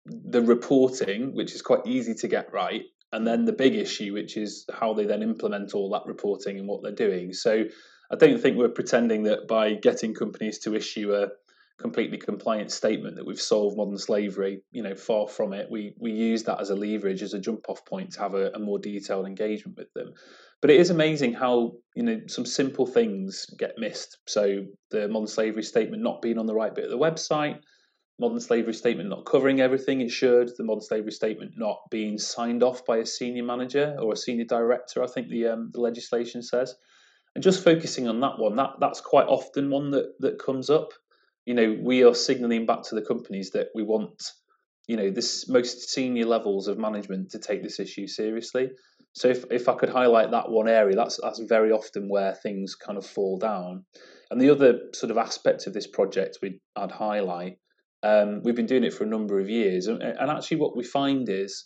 the 0.07 0.43
reporting, 0.43 1.35
which 1.35 1.55
is 1.55 1.63
quite 1.63 1.87
easy 1.87 2.15
to 2.15 2.29
get 2.29 2.53
right, 2.53 2.83
and 3.13 3.27
then 3.27 3.45
the 3.45 3.53
big 3.53 3.75
issue, 3.75 4.13
which 4.13 4.37
is 4.37 4.65
how 4.73 4.95
they 4.95 5.05
then 5.05 5.23
implement 5.23 5.75
all 5.75 5.91
that 5.91 6.07
reporting 6.07 6.59
and 6.59 6.69
what 6.69 6.83
they're 6.83 6.93
doing. 6.93 7.33
So 7.33 7.65
I 8.11 8.17
don't 8.17 8.41
think 8.41 8.57
we're 8.57 8.69
pretending 8.69 9.25
that 9.25 9.49
by 9.49 9.75
getting 9.75 10.15
companies 10.15 10.59
to 10.61 10.75
issue 10.75 11.15
a 11.15 11.29
completely 11.79 12.17
compliant 12.17 12.71
statement 12.73 13.17
that 13.17 13.27
we've 13.27 13.41
solved 13.41 13.77
modern 13.77 13.99
slavery. 13.99 14.63
You 14.71 14.83
know, 14.83 14.95
far 14.95 15.29
from 15.29 15.53
it. 15.53 15.71
We 15.71 15.95
we 15.99 16.13
use 16.13 16.45
that 16.45 16.61
as 16.61 16.71
a 16.71 16.77
leverage, 16.77 17.23
as 17.23 17.35
a 17.35 17.41
jump 17.41 17.69
off 17.69 17.85
point 17.85 18.13
to 18.13 18.21
have 18.21 18.35
a, 18.35 18.51
a 18.53 18.59
more 18.59 18.79
detailed 18.79 19.27
engagement 19.27 19.77
with 19.77 19.93
them. 19.93 20.15
But 20.63 20.71
it 20.71 20.81
is 20.81 20.91
amazing 20.91 21.35
how 21.35 21.73
you 21.95 22.03
know 22.03 22.21
some 22.27 22.47
simple 22.47 22.87
things 22.87 23.47
get 23.59 23.79
missed. 23.79 24.19
So 24.27 24.65
the 24.91 25.09
modern 25.09 25.29
slavery 25.29 25.63
statement 25.63 26.03
not 26.03 26.23
being 26.23 26.39
on 26.39 26.47
the 26.47 26.55
right 26.55 26.75
bit 26.75 26.85
of 26.85 26.91
the 26.91 26.99
website, 26.99 27.61
modern 28.19 28.41
slavery 28.41 28.75
statement 28.75 29.09
not 29.09 29.27
covering 29.27 29.61
everything 29.61 30.01
it 30.01 30.11
should, 30.11 30.51
the 30.57 30.65
modern 30.65 30.83
slavery 30.83 31.13
statement 31.13 31.53
not 31.57 31.79
being 31.91 32.19
signed 32.19 32.63
off 32.63 32.85
by 32.87 32.99
a 32.99 33.07
senior 33.07 33.45
manager 33.45 33.97
or 34.01 34.13
a 34.13 34.17
senior 34.17 34.47
director. 34.47 35.03
I 35.03 35.07
think 35.07 35.29
the 35.29 35.49
um, 35.49 35.71
the 35.73 35.81
legislation 35.81 36.43
says. 36.43 36.75
And 37.35 37.43
just 37.43 37.63
focusing 37.63 38.09
on 38.09 38.21
that 38.21 38.39
one, 38.39 38.57
that 38.57 38.77
that's 38.81 39.03
quite 39.03 39.27
often 39.27 39.69
one 39.71 39.91
that 39.91 40.15
that 40.21 40.39
comes 40.39 40.71
up 40.71 40.93
you 41.47 41.55
know, 41.55 41.79
we 41.81 42.03
are 42.03 42.15
signaling 42.15 42.67
back 42.67 42.83
to 42.83 42.95
the 42.95 43.03
companies 43.03 43.53
that 43.53 43.69
we 43.75 43.85
want, 43.85 44.33
you 44.87 44.97
know, 44.97 45.11
this 45.11 45.49
most 45.49 45.91
senior 45.91 46.27
levels 46.27 46.69
of 46.69 46.79
management 46.79 47.31
to 47.31 47.39
take 47.39 47.63
this 47.63 47.81
issue 47.81 48.07
seriously. 48.07 48.71
So 49.13 49.29
if, 49.29 49.45
if 49.51 49.69
I 49.69 49.75
could 49.75 49.89
highlight 49.89 50.31
that 50.33 50.51
one 50.51 50.69
area, 50.69 50.95
that's 50.95 51.19
that's 51.23 51.41
very 51.41 51.73
often 51.73 52.09
where 52.09 52.35
things 52.35 52.75
kind 52.75 52.99
of 52.99 53.07
fall 53.07 53.39
down. 53.39 53.85
And 54.31 54.41
the 54.41 54.51
other 54.51 54.79
sort 54.93 55.11
of 55.11 55.17
aspect 55.17 55.67
of 55.67 55.73
this 55.73 55.87
project 55.87 56.39
we 56.43 56.61
I'd 56.77 56.93
highlight, 56.93 57.59
um, 58.03 58.43
we've 58.45 58.55
been 58.55 58.67
doing 58.67 58.85
it 58.85 58.93
for 58.93 59.05
a 59.05 59.09
number 59.09 59.41
of 59.41 59.49
years, 59.49 59.87
and, 59.87 60.03
and 60.03 60.31
actually 60.31 60.59
what 60.59 60.77
we 60.77 60.85
find 60.85 61.29
is 61.29 61.65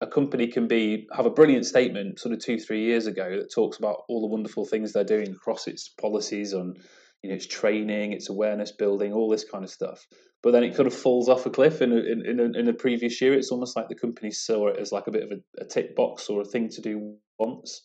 a 0.00 0.06
company 0.06 0.48
can 0.48 0.66
be 0.66 1.06
have 1.12 1.26
a 1.26 1.30
brilliant 1.30 1.64
statement 1.64 2.18
sort 2.18 2.34
of 2.34 2.40
two 2.40 2.58
three 2.58 2.82
years 2.82 3.06
ago 3.06 3.38
that 3.38 3.52
talks 3.54 3.78
about 3.78 3.98
all 4.08 4.20
the 4.20 4.32
wonderful 4.32 4.64
things 4.64 4.92
they're 4.92 5.04
doing 5.04 5.30
across 5.30 5.66
its 5.66 5.88
policies 5.88 6.52
on 6.52 6.74
you 7.22 7.30
know 7.30 7.36
its 7.36 7.46
training, 7.46 8.12
its 8.12 8.28
awareness 8.28 8.72
building, 8.72 9.12
all 9.12 9.30
this 9.30 9.44
kind 9.44 9.64
of 9.64 9.70
stuff. 9.70 10.06
But 10.44 10.52
then 10.52 10.62
it 10.62 10.76
kind 10.76 10.86
of 10.86 10.92
falls 10.92 11.30
off 11.30 11.46
a 11.46 11.50
cliff 11.50 11.80
in 11.80 11.90
a, 11.90 11.96
in, 11.96 12.38
in, 12.38 12.54
in 12.54 12.68
a 12.68 12.74
previous 12.74 13.18
year. 13.22 13.32
It's 13.32 13.50
almost 13.50 13.76
like 13.76 13.88
the 13.88 13.94
company 13.94 14.30
saw 14.30 14.68
it 14.68 14.78
as 14.78 14.92
like 14.92 15.06
a 15.06 15.10
bit 15.10 15.22
of 15.22 15.32
a, 15.32 15.62
a 15.62 15.64
tick 15.64 15.96
box 15.96 16.28
or 16.28 16.42
a 16.42 16.44
thing 16.44 16.68
to 16.68 16.82
do 16.82 17.16
once, 17.38 17.80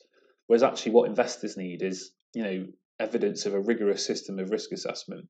whereas 0.47 0.61
actually 0.61 0.91
what 0.91 1.09
investors 1.09 1.55
need 1.55 1.81
is 1.81 2.11
you 2.33 2.43
know 2.43 2.67
evidence 2.99 3.45
of 3.45 3.53
a 3.53 3.61
rigorous 3.61 4.05
system 4.05 4.39
of 4.39 4.51
risk 4.51 4.73
assessment. 4.73 5.29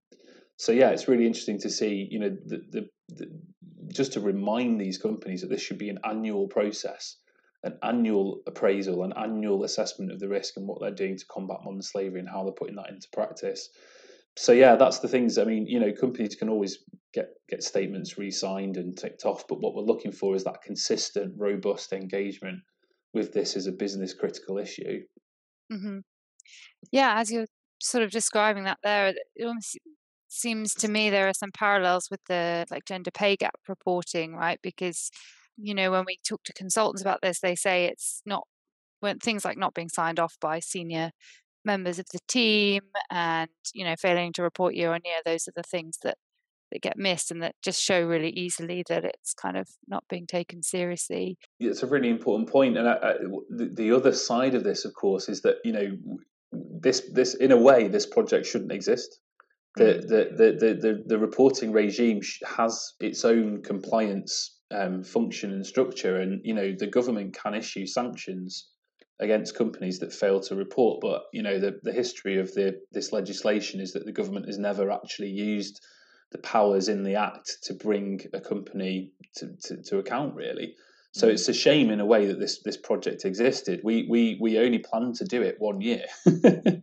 So 0.58 0.72
yeah, 0.72 0.90
it's 0.90 1.08
really 1.08 1.28
interesting 1.28 1.60
to 1.60 1.70
see 1.70 2.08
you 2.10 2.18
know 2.18 2.36
the, 2.48 2.64
the, 2.72 2.90
the 3.10 3.26
just 3.94 4.14
to 4.14 4.22
remind 4.22 4.82
these 4.82 4.98
companies 4.98 5.42
that 5.42 5.52
this 5.52 5.62
should 5.62 5.78
be 5.78 5.90
an 5.90 6.00
annual 6.04 6.48
process, 6.48 7.16
an 7.64 7.78
annual 7.84 8.42
appraisal, 8.48 9.04
an 9.04 9.14
annual 9.16 9.66
assessment 9.66 10.12
of 10.12 10.20
the 10.20 10.28
risk 10.28 10.58
and 10.58 10.68
what 10.68 10.82
they're 10.82 10.90
doing 10.90 11.16
to 11.16 11.26
combat 11.28 11.60
modern 11.64 11.84
slavery 11.84 12.22
and 12.22 12.30
how 12.30 12.44
they're 12.44 12.54
putting 12.54 12.78
that 12.78 12.90
into 12.90 13.08
practice. 13.14 13.70
So 14.38 14.52
yeah, 14.52 14.76
that's 14.76 15.00
the 15.00 15.08
things. 15.08 15.38
I 15.38 15.44
mean, 15.44 15.68
you 15.68 15.80
know, 15.80 15.92
companies 15.92 16.36
can 16.36 16.50
always 16.50 16.80
get 17.14 17.30
get 17.50 17.64
statements 17.64 18.18
re-signed 18.18 18.78
and 18.78 18.98
ticked 18.98 19.26
off, 19.26 19.48
but 19.48 19.60
what 19.60 19.76
we're 19.76 19.82
looking 19.82 20.12
for 20.12 20.36
is 20.36 20.44
that 20.46 20.62
consistent, 20.64 21.34
robust 21.38 21.92
engagement 21.94 22.60
with 23.14 23.34
this 23.34 23.56
as 23.56 23.68
a 23.68 23.72
business 23.72 24.14
critical 24.14 24.58
issue. 24.58 25.02
Mm-hmm. 25.72 26.00
Yeah, 26.92 27.20
as 27.20 27.32
you're 27.32 27.48
sort 27.82 28.04
of 28.04 28.12
describing 28.12 28.64
that 28.66 28.78
there, 28.84 29.08
it 29.08 29.46
almost 29.46 29.78
seems 30.28 30.74
to 30.76 30.88
me 30.88 31.10
there 31.10 31.28
are 31.28 31.34
some 31.34 31.52
parallels 31.52 32.08
with 32.12 32.22
the 32.28 32.66
like 32.70 32.86
gender 32.86 33.12
pay 33.12 33.36
gap 33.36 33.60
reporting, 33.68 34.36
right? 34.36 34.60
Because 34.62 35.10
you 35.58 35.74
know 35.74 35.92
when 35.92 36.06
we 36.06 36.18
talk 36.28 36.44
to 36.44 36.54
consultants 36.54 37.02
about 37.02 37.20
this, 37.22 37.40
they 37.40 37.56
say 37.56 37.86
it's 37.86 38.22
not 38.26 38.44
when 39.00 39.18
things 39.20 39.44
like 39.46 39.58
not 39.58 39.74
being 39.74 39.90
signed 39.90 40.20
off 40.20 40.36
by 40.40 40.60
senior 40.60 41.12
members 41.66 42.00
of 42.00 42.06
the 42.12 42.20
team 42.28 42.82
and 43.12 43.50
you 43.74 43.84
know 43.84 43.96
failing 43.98 44.34
to 44.34 44.44
report 44.44 44.76
year 44.76 44.94
on 44.94 45.02
year 45.04 45.18
those 45.26 45.48
are 45.48 45.54
the 45.56 45.64
things 45.64 45.98
that 46.04 46.18
that 46.72 46.82
get 46.82 46.98
missed 46.98 47.32
and 47.32 47.42
that 47.42 47.56
just 47.64 47.82
show 47.82 48.06
really 48.06 48.30
easily 48.30 48.84
that 48.88 49.04
it's 49.04 49.34
kind 49.34 49.58
of 49.58 49.68
not 49.88 50.04
being 50.08 50.28
taken 50.28 50.62
seriously. 50.62 51.36
It's 51.60 51.82
a 51.82 51.88
really 51.88 52.10
important 52.10 52.50
point 52.50 52.78
and 52.78 52.88
I, 52.88 52.94
I, 52.94 53.14
the, 53.50 53.72
the 53.74 53.92
other 53.92 54.14
side 54.14 54.54
of 54.56 54.64
this 54.64 54.86
of 54.86 54.94
course 54.94 55.30
is 55.30 55.42
that 55.42 55.56
you 55.64 55.72
know 55.74 55.98
this 56.52 57.10
this 57.14 57.34
in 57.36 57.52
a 57.52 57.58
way 57.58 57.88
this 57.88 58.06
project 58.06 58.46
shouldn't 58.46 58.72
exist. 58.72 59.20
The, 59.76 60.04
the, 60.36 60.58
the, 60.60 60.74
the, 60.74 61.04
the 61.06 61.18
reporting 61.18 61.72
regime 61.72 62.20
has 62.44 62.94
its 63.00 63.24
own 63.24 63.62
compliance 63.62 64.58
um, 64.72 65.04
function 65.04 65.54
and 65.54 65.66
structure, 65.66 66.20
and 66.20 66.42
you 66.44 66.54
know 66.54 66.74
the 66.78 66.88
government 66.88 67.38
can 67.42 67.54
issue 67.54 67.86
sanctions 67.86 68.68
against 69.20 69.56
companies 69.56 70.00
that 70.00 70.14
fail 70.14 70.40
to 70.42 70.56
report. 70.56 71.02
But 71.02 71.24
you 71.34 71.42
know 71.42 71.60
the, 71.60 71.80
the 71.84 71.92
history 71.92 72.40
of 72.40 72.54
the 72.54 72.80
this 72.92 73.12
legislation 73.12 73.80
is 73.80 73.94
that 73.94 74.06
the 74.06 74.12
government 74.12 74.48
has 74.48 74.58
never 74.58 74.92
actually 74.92 75.30
used 75.30 75.82
the 76.32 76.38
powers 76.38 76.90
in 76.90 77.04
the 77.04 77.16
act 77.16 77.58
to 77.64 77.74
bring 77.74 78.22
a 78.34 78.40
company 78.40 79.12
to, 79.36 79.56
to, 79.64 79.82
to 79.82 79.98
account 79.98 80.36
really. 80.36 80.76
So 81.12 81.28
mm. 81.28 81.32
it's 81.32 81.48
a 81.50 81.54
shame 81.54 81.90
in 81.90 82.00
a 82.00 82.06
way 82.06 82.28
that 82.28 82.40
this 82.40 82.62
this 82.62 82.78
project 82.78 83.26
existed. 83.26 83.82
We 83.84 84.08
we 84.10 84.38
we 84.40 84.60
only 84.60 84.80
planned 84.80 85.16
to 85.16 85.26
do 85.26 85.42
it 85.42 85.56
one 85.60 85.82
year. 85.82 86.06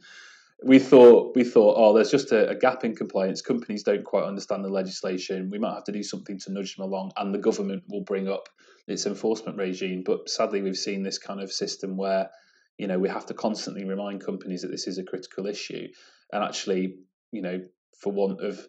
we 0.66 0.78
thought 0.78 1.34
we 1.36 1.44
thought, 1.44 1.76
oh, 1.78 1.94
there's 1.94 2.10
just 2.10 2.32
a, 2.32 2.50
a, 2.50 2.54
gap 2.54 2.84
in 2.84 2.94
compliance. 2.94 3.40
Companies 3.40 3.82
don't 3.82 4.04
quite 4.04 4.24
understand 4.24 4.64
the 4.64 4.68
legislation. 4.68 5.48
We 5.50 5.58
might 5.58 5.74
have 5.74 5.84
to 5.84 5.92
do 5.92 6.02
something 6.02 6.38
to 6.40 6.52
nudge 6.52 6.76
them 6.76 6.84
along, 6.84 7.12
and 7.16 7.32
the 7.32 7.38
government 7.38 7.84
will 7.88 8.02
bring 8.02 8.28
up 8.28 8.48
its 8.86 9.06
enforcement 9.06 9.58
regime. 9.58 10.02
But 10.04 10.28
sadly, 10.28 10.62
we've 10.62 10.76
seen 10.76 11.02
this 11.02 11.18
kind 11.18 11.40
of 11.40 11.52
system 11.52 11.96
where 11.96 12.30
you 12.78 12.88
know 12.88 12.98
we 12.98 13.08
have 13.08 13.26
to 13.26 13.34
constantly 13.34 13.84
remind 13.84 14.24
companies 14.24 14.62
that 14.62 14.70
this 14.70 14.86
is 14.86 14.98
a 14.98 15.04
critical 15.04 15.46
issue, 15.46 15.88
and 16.32 16.42
actually, 16.42 16.96
you 17.30 17.42
know, 17.42 17.60
for 18.00 18.12
want 18.12 18.40
of 18.40 18.66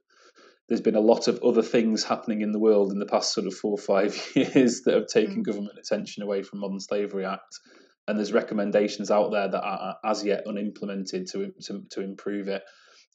there's 0.70 0.82
been 0.82 0.96
a 0.96 1.02
lot 1.02 1.28
of 1.28 1.42
other 1.44 1.62
things 1.62 2.04
happening 2.04 2.42
in 2.42 2.52
the 2.52 2.60
world 2.60 2.92
in 2.92 3.00
the 3.00 3.06
past 3.06 3.34
sort 3.34 3.48
of 3.48 3.54
four 3.54 3.72
or 3.72 3.78
five 3.78 4.16
years 4.36 4.82
that 4.82 4.94
have 4.94 5.08
taken 5.08 5.42
mm. 5.42 5.46
government 5.46 5.80
attention 5.80 6.24
away 6.24 6.44
from 6.44 6.60
Modern 6.60 6.80
Slavery 6.80 7.26
Act 7.26 7.60
and 8.08 8.18
there's 8.18 8.34
recommendations 8.34 9.12
out 9.12 9.32
there 9.32 9.50
that 9.50 9.64
are 9.64 9.98
as 10.04 10.24
yet 10.24 10.48
unimplemented 10.48 11.28
to 11.28 11.54
to, 11.64 11.84
to 11.92 12.02
improve 12.02 12.48
it. 12.48 12.64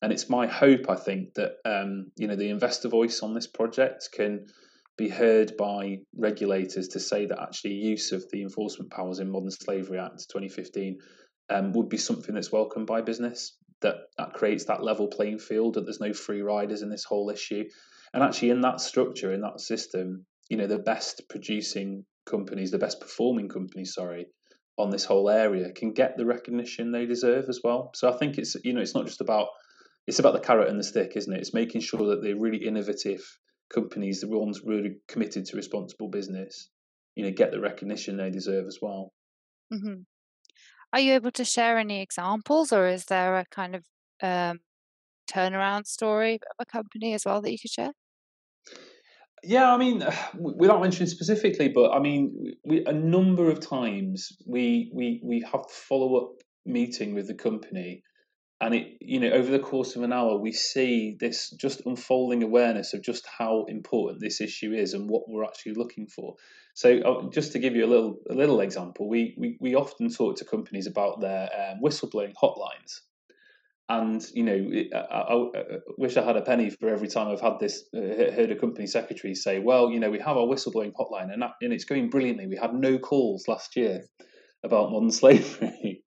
And 0.03 0.13
it's 0.13 0.29
my 0.29 0.49
hope, 0.49 0.91
I 0.91 0.97
think, 0.97 1.35
that 1.35 1.53
um, 1.65 2.11
you 2.17 2.27
know 2.27 2.37
the 2.37 2.51
investor 2.51 2.89
voice 2.89 3.21
on 3.23 3.35
this 3.35 3.47
project 3.47 4.09
can 4.13 4.47
be 4.99 5.09
heard 5.09 5.57
by 5.57 5.99
regulators 6.17 6.89
to 6.89 7.01
say 7.01 7.27
that 7.27 7.41
actually 7.41 7.75
use 7.75 8.13
of 8.13 8.25
the 8.31 8.43
enforcement 8.43 8.91
powers 8.91 9.21
in 9.21 9.31
Modern 9.31 9.51
Slavery 9.51 9.99
Act 9.99 10.29
2015 10.29 10.99
um, 11.49 11.73
would 11.73 11.89
be 11.89 11.97
something 11.97 12.35
that's 12.35 12.53
welcomed 12.53 12.87
by 12.87 13.01
business. 13.01 13.57
That 13.81 13.97
that 14.19 14.35
creates 14.35 14.65
that 14.67 14.83
level 14.83 15.09
playing 15.09 15.39
field. 15.39 15.75
That 15.75 15.83
there's 15.83 16.01
no 16.01 16.13
free 16.13 16.43
riders 16.43 16.83
in 16.83 16.91
this 16.91 17.05
whole 17.05 17.31
issue. 17.31 17.65
And 18.13 18.23
actually, 18.23 18.51
in 18.51 18.61
that 18.61 18.81
structure, 18.81 19.33
in 19.33 19.41
that 19.41 19.61
system, 19.61 20.27
you 20.51 20.57
know, 20.59 20.67
the 20.67 20.79
best 20.79 21.23
producing 21.31 22.05
companies, 22.27 22.71
the 22.71 22.79
best 22.79 23.01
performing 23.01 23.49
companies, 23.49 23.95
sorry, 23.95 24.27
on 24.79 24.91
this 24.91 25.05
whole 25.05 25.29
area 25.29 25.71
can 25.73 25.93
get 25.93 26.17
the 26.17 26.27
recognition 26.27 26.93
they 26.93 27.07
deserve 27.07 27.49
as 27.49 27.61
well. 27.63 27.91
So 27.95 28.13
I 28.13 28.17
think 28.17 28.39
it's 28.39 28.57
you 28.65 28.73
know 28.73 28.81
it's 28.81 28.95
not 28.95 29.07
just 29.07 29.21
about 29.21 29.49
it's 30.07 30.19
about 30.19 30.33
the 30.33 30.41
carrot 30.41 30.69
and 30.69 30.79
the 30.79 30.85
stick, 30.85 31.13
isn't 31.17 31.33
it? 31.33 31.41
It's 31.41 31.55
making 31.55 31.83
sure 31.83 32.09
that 32.09 32.23
the 32.23 32.35
really 32.35 32.65
innovative 32.65 33.23
companies, 33.73 34.21
the 34.21 34.29
ones 34.29 34.63
really 34.65 34.97
committed 35.09 35.47
to 35.47 35.57
responsible 35.57 36.09
business, 36.09 36.69
you 37.15 37.25
know, 37.25 37.31
get 37.31 37.53
the 37.53 37.61
recognition 37.61 38.17
they 38.17 38.31
deserve 38.31 38.67
as 38.67 38.79
well. 38.83 39.13
Mm-hmm. 39.73 40.03
Are 40.93 41.01
you 41.01 41.15
able 41.15 41.31
to 41.33 41.45
share 41.45 41.79
any 41.79 42.03
examples, 42.03 42.73
or 42.73 42.87
is 42.87 43.07
there 43.07 43.39
a 43.39 43.47
kind 43.51 43.77
of 43.77 43.85
um, 44.23 44.61
turnaround 45.31 45.87
story 45.87 46.35
of 46.35 46.57
a 46.59 46.67
company 46.67 47.15
as 47.15 47.25
well 47.25 47.41
that 47.41 47.51
you 47.51 47.59
could 47.59 47.71
share? 47.71 47.93
Yeah, 49.43 49.73
I 49.73 49.77
mean, 49.77 50.05
without 50.35 50.81
mentioning 50.81 51.09
specifically, 51.09 51.69
but 51.69 51.93
I 51.93 51.99
mean, 51.99 52.55
we, 52.65 52.85
a 52.85 52.93
number 52.93 53.51
of 53.51 53.61
times 53.61 54.33
we 54.47 54.91
we 54.95 55.21
we 55.25 55.45
have 55.53 55.71
follow 55.71 56.17
up 56.17 56.31
meeting 56.65 57.15
with 57.15 57.27
the 57.27 57.35
company, 57.35 58.03
and 58.61 58.75
it 58.75 58.97
you 59.01 59.21
know 59.21 59.31
over 59.31 59.51
the 59.51 59.59
course 59.59 59.97
of 59.97 60.03
an 60.03 60.13
hour 60.13 60.37
we 60.37 60.53
see 60.53 61.17
this 61.19 61.51
just 61.51 61.83
unfolding 61.87 62.43
awareness 62.43 62.95
of 62.95 63.03
just 63.03 63.27
how 63.27 63.65
important 63.69 64.21
this 64.21 64.41
issue 64.41 64.73
is 64.73 64.95
and 64.95 65.11
what 65.11 65.23
we're 65.29 65.45
actually 65.45 65.75
looking 65.75 66.07
for. 66.07 66.37
So, 66.75 66.99
uh, 67.01 67.31
just 67.31 67.53
to 67.53 67.59
give 67.59 67.75
you 67.77 67.85
a 67.85 67.93
little 67.95 68.19
a 68.31 68.35
little 68.35 68.61
example, 68.61 69.09
we 69.09 69.35
we, 69.37 69.59
we 69.61 69.75
often 69.75 70.11
talk 70.11 70.37
to 70.37 70.45
companies 70.45 70.87
about 70.87 71.21
their 71.21 71.51
um, 71.53 71.81
whistleblowing 71.83 72.35
hotlines 72.41 73.01
and 73.89 74.25
you 74.33 74.45
know, 74.45 74.71
I, 74.95 74.99
I, 74.99 75.35
I, 75.35 75.63
wish 75.99 76.17
I 76.17 76.23
had 76.23 76.37
a 76.37 76.43
penny 76.43 76.71
for 76.71 76.89
every 76.89 77.09
time 77.09 77.29
I've 77.29 77.41
had 77.41 77.59
this 77.59 77.85
uh, 77.95 78.01
heard 78.01 78.51
a 78.51 78.57
company 78.57 78.87
secretary 78.87 79.35
say, 79.35 79.59
"Well, 79.59 79.91
you 79.91 80.01
know, 80.01 80.11
we 80.11 80.21
have 80.21 80.37
our 80.37 80.47
whistleblowing 80.47 80.93
hotline, 80.93 81.33
and 81.33 81.43
that, 81.43 81.53
and 81.61 81.73
it's 81.73 81.85
going 81.85 82.11
brilliantly. 82.11 82.47
We 82.47 82.57
had 82.57 82.75
no 82.75 82.99
calls 82.99 83.49
last 83.49 83.77
year 83.77 84.03
about 84.65 84.93
modern 84.93 85.11
slavery." 85.23 86.05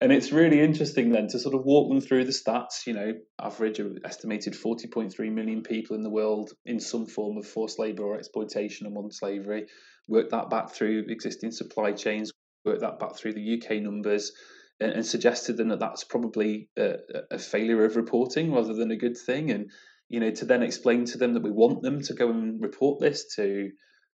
and 0.00 0.12
it's 0.12 0.32
really 0.32 0.60
interesting 0.60 1.10
then 1.10 1.28
to 1.28 1.38
sort 1.38 1.54
of 1.54 1.64
walk 1.64 1.88
them 1.88 2.00
through 2.00 2.24
the 2.24 2.32
stats. 2.32 2.86
You 2.86 2.94
know, 2.94 3.12
average 3.40 3.78
of 3.78 3.98
estimated 4.04 4.54
40.3 4.54 5.32
million 5.32 5.62
people 5.62 5.94
in 5.94 6.02
the 6.02 6.10
world 6.10 6.50
in 6.66 6.80
some 6.80 7.06
form 7.06 7.38
of 7.38 7.46
forced 7.46 7.78
labour 7.78 8.04
or 8.04 8.18
exploitation 8.18 8.86
or 8.86 8.90
modern 8.90 9.12
slavery. 9.12 9.66
Work 10.08 10.30
that 10.30 10.50
back 10.50 10.72
through 10.72 11.04
existing 11.08 11.52
supply 11.52 11.92
chains. 11.92 12.32
Work 12.64 12.80
that 12.80 12.98
back 12.98 13.16
through 13.16 13.34
the 13.34 13.62
UK 13.62 13.82
numbers 13.82 14.32
and, 14.80 14.92
and 14.92 15.06
suggested 15.06 15.56
them 15.56 15.68
that 15.68 15.80
that's 15.80 16.04
probably 16.04 16.68
a, 16.76 16.96
a, 17.30 17.38
failure 17.38 17.84
of 17.84 17.96
reporting 17.96 18.52
rather 18.52 18.74
than 18.74 18.90
a 18.90 18.96
good 18.96 19.16
thing. 19.16 19.50
And 19.50 19.70
you 20.08 20.20
know, 20.20 20.30
to 20.30 20.44
then 20.44 20.62
explain 20.62 21.04
to 21.06 21.18
them 21.18 21.34
that 21.34 21.42
we 21.42 21.50
want 21.50 21.82
them 21.82 22.00
to 22.02 22.14
go 22.14 22.30
and 22.30 22.62
report 22.62 23.00
this, 23.00 23.34
to 23.36 23.70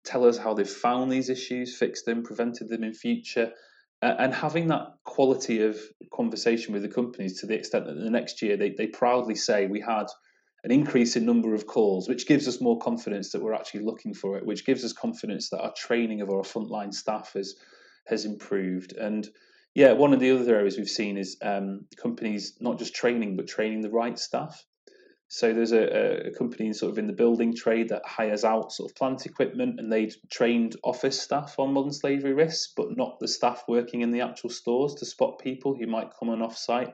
tell 0.06 0.26
us 0.26 0.38
how 0.38 0.54
they've 0.54 0.70
found 0.70 1.12
these 1.12 1.30
issues, 1.30 1.78
fixed 1.78 2.06
them, 2.06 2.24
prevented 2.24 2.70
them 2.70 2.84
in 2.84 2.94
future, 2.94 3.52
and 4.02 4.34
having 4.34 4.68
that 4.68 4.88
quality 5.04 5.62
of 5.62 5.78
conversation 6.12 6.74
with 6.74 6.82
the 6.82 6.90
companies 6.90 7.40
to 7.40 7.46
the 7.46 7.54
extent 7.54 7.86
that 7.86 7.94
the 7.94 8.10
next 8.10 8.42
year 8.42 8.58
they, 8.58 8.72
they 8.72 8.88
proudly 8.88 9.36
say 9.36 9.68
we 9.68 9.80
had 9.80 10.08
an 10.64 10.72
increase 10.72 11.16
in 11.16 11.26
number 11.26 11.54
of 11.54 11.68
calls, 11.68 12.08
which 12.08 12.28
gives 12.28 12.48
us 12.48 12.62
more 12.62 12.80
confidence 12.80 13.32
that 13.32 13.42
we're 13.42 13.54
actually 13.54 13.84
looking 13.84 14.14
for 14.14 14.38
it, 14.38 14.46
which 14.46 14.66
gives 14.66 14.84
us 14.84 14.94
confidence 14.94 15.50
that 15.50 15.62
our 15.62 15.74
training 15.76 16.22
of 16.22 16.30
our 16.30 16.42
frontline 16.42 16.94
staff 16.94 17.34
has 17.34 17.56
has 18.08 18.26
improved. 18.26 18.94
And 18.94 19.30
yeah, 19.74 19.94
one 19.94 20.14
of 20.14 20.20
the 20.20 20.32
other 20.32 20.56
areas 20.56 20.78
we've 20.78 20.90
seen 20.90 21.18
is 21.18 21.38
um, 21.42 21.86
companies 21.96 22.58
not 22.60 22.78
just 22.78 22.94
training, 22.94 23.38
but 23.38 23.48
training 23.48 23.82
the 23.82 23.90
right 23.90 24.18
staff. 24.20 24.64
So 25.30 25.54
there's 25.54 25.72
a, 25.72 26.28
a, 26.28 26.32
company 26.32 26.74
sort 26.74 26.92
of 26.92 26.98
in 26.98 27.08
the 27.08 27.14
building 27.14 27.56
trade 27.56 27.88
that 27.88 28.06
hires 28.06 28.44
out 28.44 28.74
sort 28.74 28.92
of 28.92 28.98
plant 28.98 29.26
equipment, 29.26 29.80
and 29.80 29.90
they'd 29.90 30.14
trained 30.30 30.76
office 30.84 31.22
staff 31.22 31.58
on 31.58 31.72
modern 31.72 31.94
slavery 31.94 32.34
risks, 32.34 32.74
but 32.76 32.98
not 32.98 33.18
the 33.20 33.30
staff 33.30 33.64
working 33.70 34.02
in 34.02 34.12
the 34.12 34.20
actual 34.20 34.50
stores 34.50 34.96
to 34.96 35.06
spot 35.06 35.40
people 35.40 35.74
who 35.74 35.88
might 35.88 36.12
come 36.20 36.28
on 36.28 36.42
off-site 36.42 36.94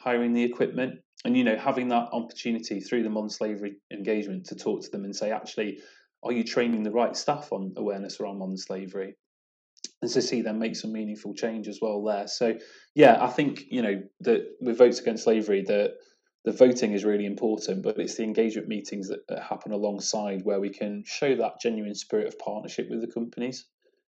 hiring 0.00 0.34
the 0.34 0.44
equipment. 0.44 1.00
And 1.24 1.34
you 1.34 1.44
know, 1.44 1.56
having 1.56 1.88
that 1.88 2.10
opportunity 2.12 2.80
through 2.80 3.04
the 3.04 3.10
modern 3.10 3.30
slavery 3.30 3.76
engagement 3.90 4.44
to 4.48 4.54
talk 4.54 4.82
to 4.82 4.90
them 4.90 5.04
and 5.04 5.16
say, 5.16 5.32
actually, 5.32 5.80
are 6.22 6.32
you 6.32 6.44
training 6.44 6.82
the 6.82 6.92
right 6.92 7.16
staff 7.16 7.52
on 7.52 7.72
awareness 7.78 8.20
around 8.20 8.38
modern 8.38 8.58
slavery? 8.58 9.16
And 10.00 10.10
to 10.10 10.22
see 10.22 10.42
them 10.42 10.58
make 10.58 10.76
some 10.76 10.92
meaningful 10.92 11.34
change 11.34 11.68
as 11.68 11.80
well 11.80 12.02
there. 12.04 12.28
So 12.28 12.56
yeah, 12.94 13.22
I 13.22 13.28
think 13.28 13.64
you 13.70 13.82
know 13.82 14.02
that 14.20 14.56
with 14.60 14.78
votes 14.78 15.00
against 15.00 15.24
slavery, 15.24 15.62
the 15.62 15.94
the 16.44 16.52
voting 16.52 16.92
is 16.92 17.04
really 17.04 17.26
important, 17.26 17.82
but 17.82 17.98
it's 17.98 18.14
the 18.14 18.22
engagement 18.22 18.68
meetings 18.68 19.08
that, 19.08 19.26
that 19.28 19.42
happen 19.42 19.72
alongside 19.72 20.44
where 20.44 20.60
we 20.60 20.70
can 20.70 21.02
show 21.04 21.34
that 21.34 21.60
genuine 21.60 21.94
spirit 21.94 22.28
of 22.28 22.38
partnership 22.38 22.88
with 22.88 23.00
the 23.00 23.12
companies, 23.12 23.66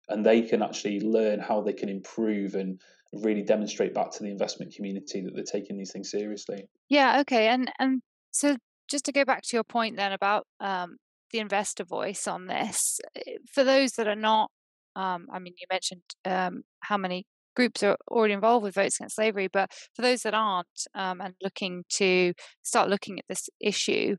and 0.08 0.24
they 0.24 0.42
can 0.42 0.62
actually 0.62 1.00
learn 1.00 1.40
how 1.40 1.60
they 1.60 1.72
can 1.72 1.88
improve 1.88 2.54
and 2.54 2.80
really 3.12 3.42
demonstrate 3.42 3.92
back 3.92 4.12
to 4.12 4.22
the 4.22 4.30
investment 4.30 4.72
community 4.74 5.20
that 5.20 5.34
they're 5.34 5.44
taking 5.44 5.76
these 5.76 5.92
things 5.92 6.10
seriously. 6.10 6.68
Yeah. 6.88 7.20
Okay. 7.20 7.48
And 7.48 7.70
and 7.78 8.02
so 8.30 8.56
just 8.88 9.04
to 9.04 9.12
go 9.12 9.24
back 9.24 9.42
to 9.42 9.56
your 9.56 9.64
point 9.64 9.96
then 9.96 10.12
about 10.12 10.46
um, 10.60 10.96
the 11.32 11.38
investor 11.38 11.84
voice 11.84 12.26
on 12.26 12.46
this, 12.46 13.00
eh, 13.16 13.36
for 13.52 13.64
those 13.64 13.92
that 13.92 14.08
are 14.08 14.16
not 14.16 14.50
um, 14.96 15.26
I 15.32 15.38
mean, 15.38 15.54
you 15.58 15.66
mentioned 15.70 16.02
um, 16.24 16.62
how 16.80 16.96
many 16.96 17.26
groups 17.56 17.82
are 17.82 17.96
already 18.10 18.34
involved 18.34 18.64
with 18.64 18.74
votes 18.74 18.96
against 18.98 19.16
slavery, 19.16 19.48
but 19.52 19.70
for 19.94 20.02
those 20.02 20.22
that 20.22 20.34
aren't 20.34 20.86
um, 20.94 21.20
and 21.20 21.34
looking 21.42 21.84
to 21.90 22.32
start 22.62 22.88
looking 22.88 23.18
at 23.18 23.24
this 23.28 23.48
issue, 23.60 24.16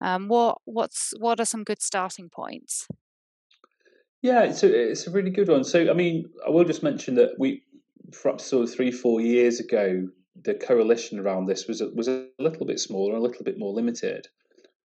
um, 0.00 0.28
what 0.28 0.58
what's 0.64 1.12
what 1.18 1.40
are 1.40 1.44
some 1.44 1.64
good 1.64 1.80
starting 1.80 2.28
points? 2.34 2.86
Yeah, 4.22 4.42
it's 4.42 4.62
a 4.62 4.90
it's 4.90 5.06
a 5.06 5.10
really 5.10 5.30
good 5.30 5.48
one. 5.48 5.64
So, 5.64 5.90
I 5.90 5.94
mean, 5.94 6.24
I 6.46 6.50
will 6.50 6.64
just 6.64 6.82
mention 6.82 7.14
that 7.16 7.34
we 7.38 7.62
perhaps 8.10 8.44
sort 8.44 8.68
of 8.68 8.74
three 8.74 8.90
four 8.90 9.20
years 9.20 9.60
ago, 9.60 10.08
the 10.42 10.54
coalition 10.54 11.18
around 11.18 11.46
this 11.46 11.66
was 11.66 11.80
a, 11.80 11.88
was 11.90 12.08
a 12.08 12.26
little 12.38 12.66
bit 12.66 12.80
smaller, 12.80 13.16
a 13.16 13.20
little 13.22 13.44
bit 13.44 13.58
more 13.58 13.72
limited, 13.72 14.26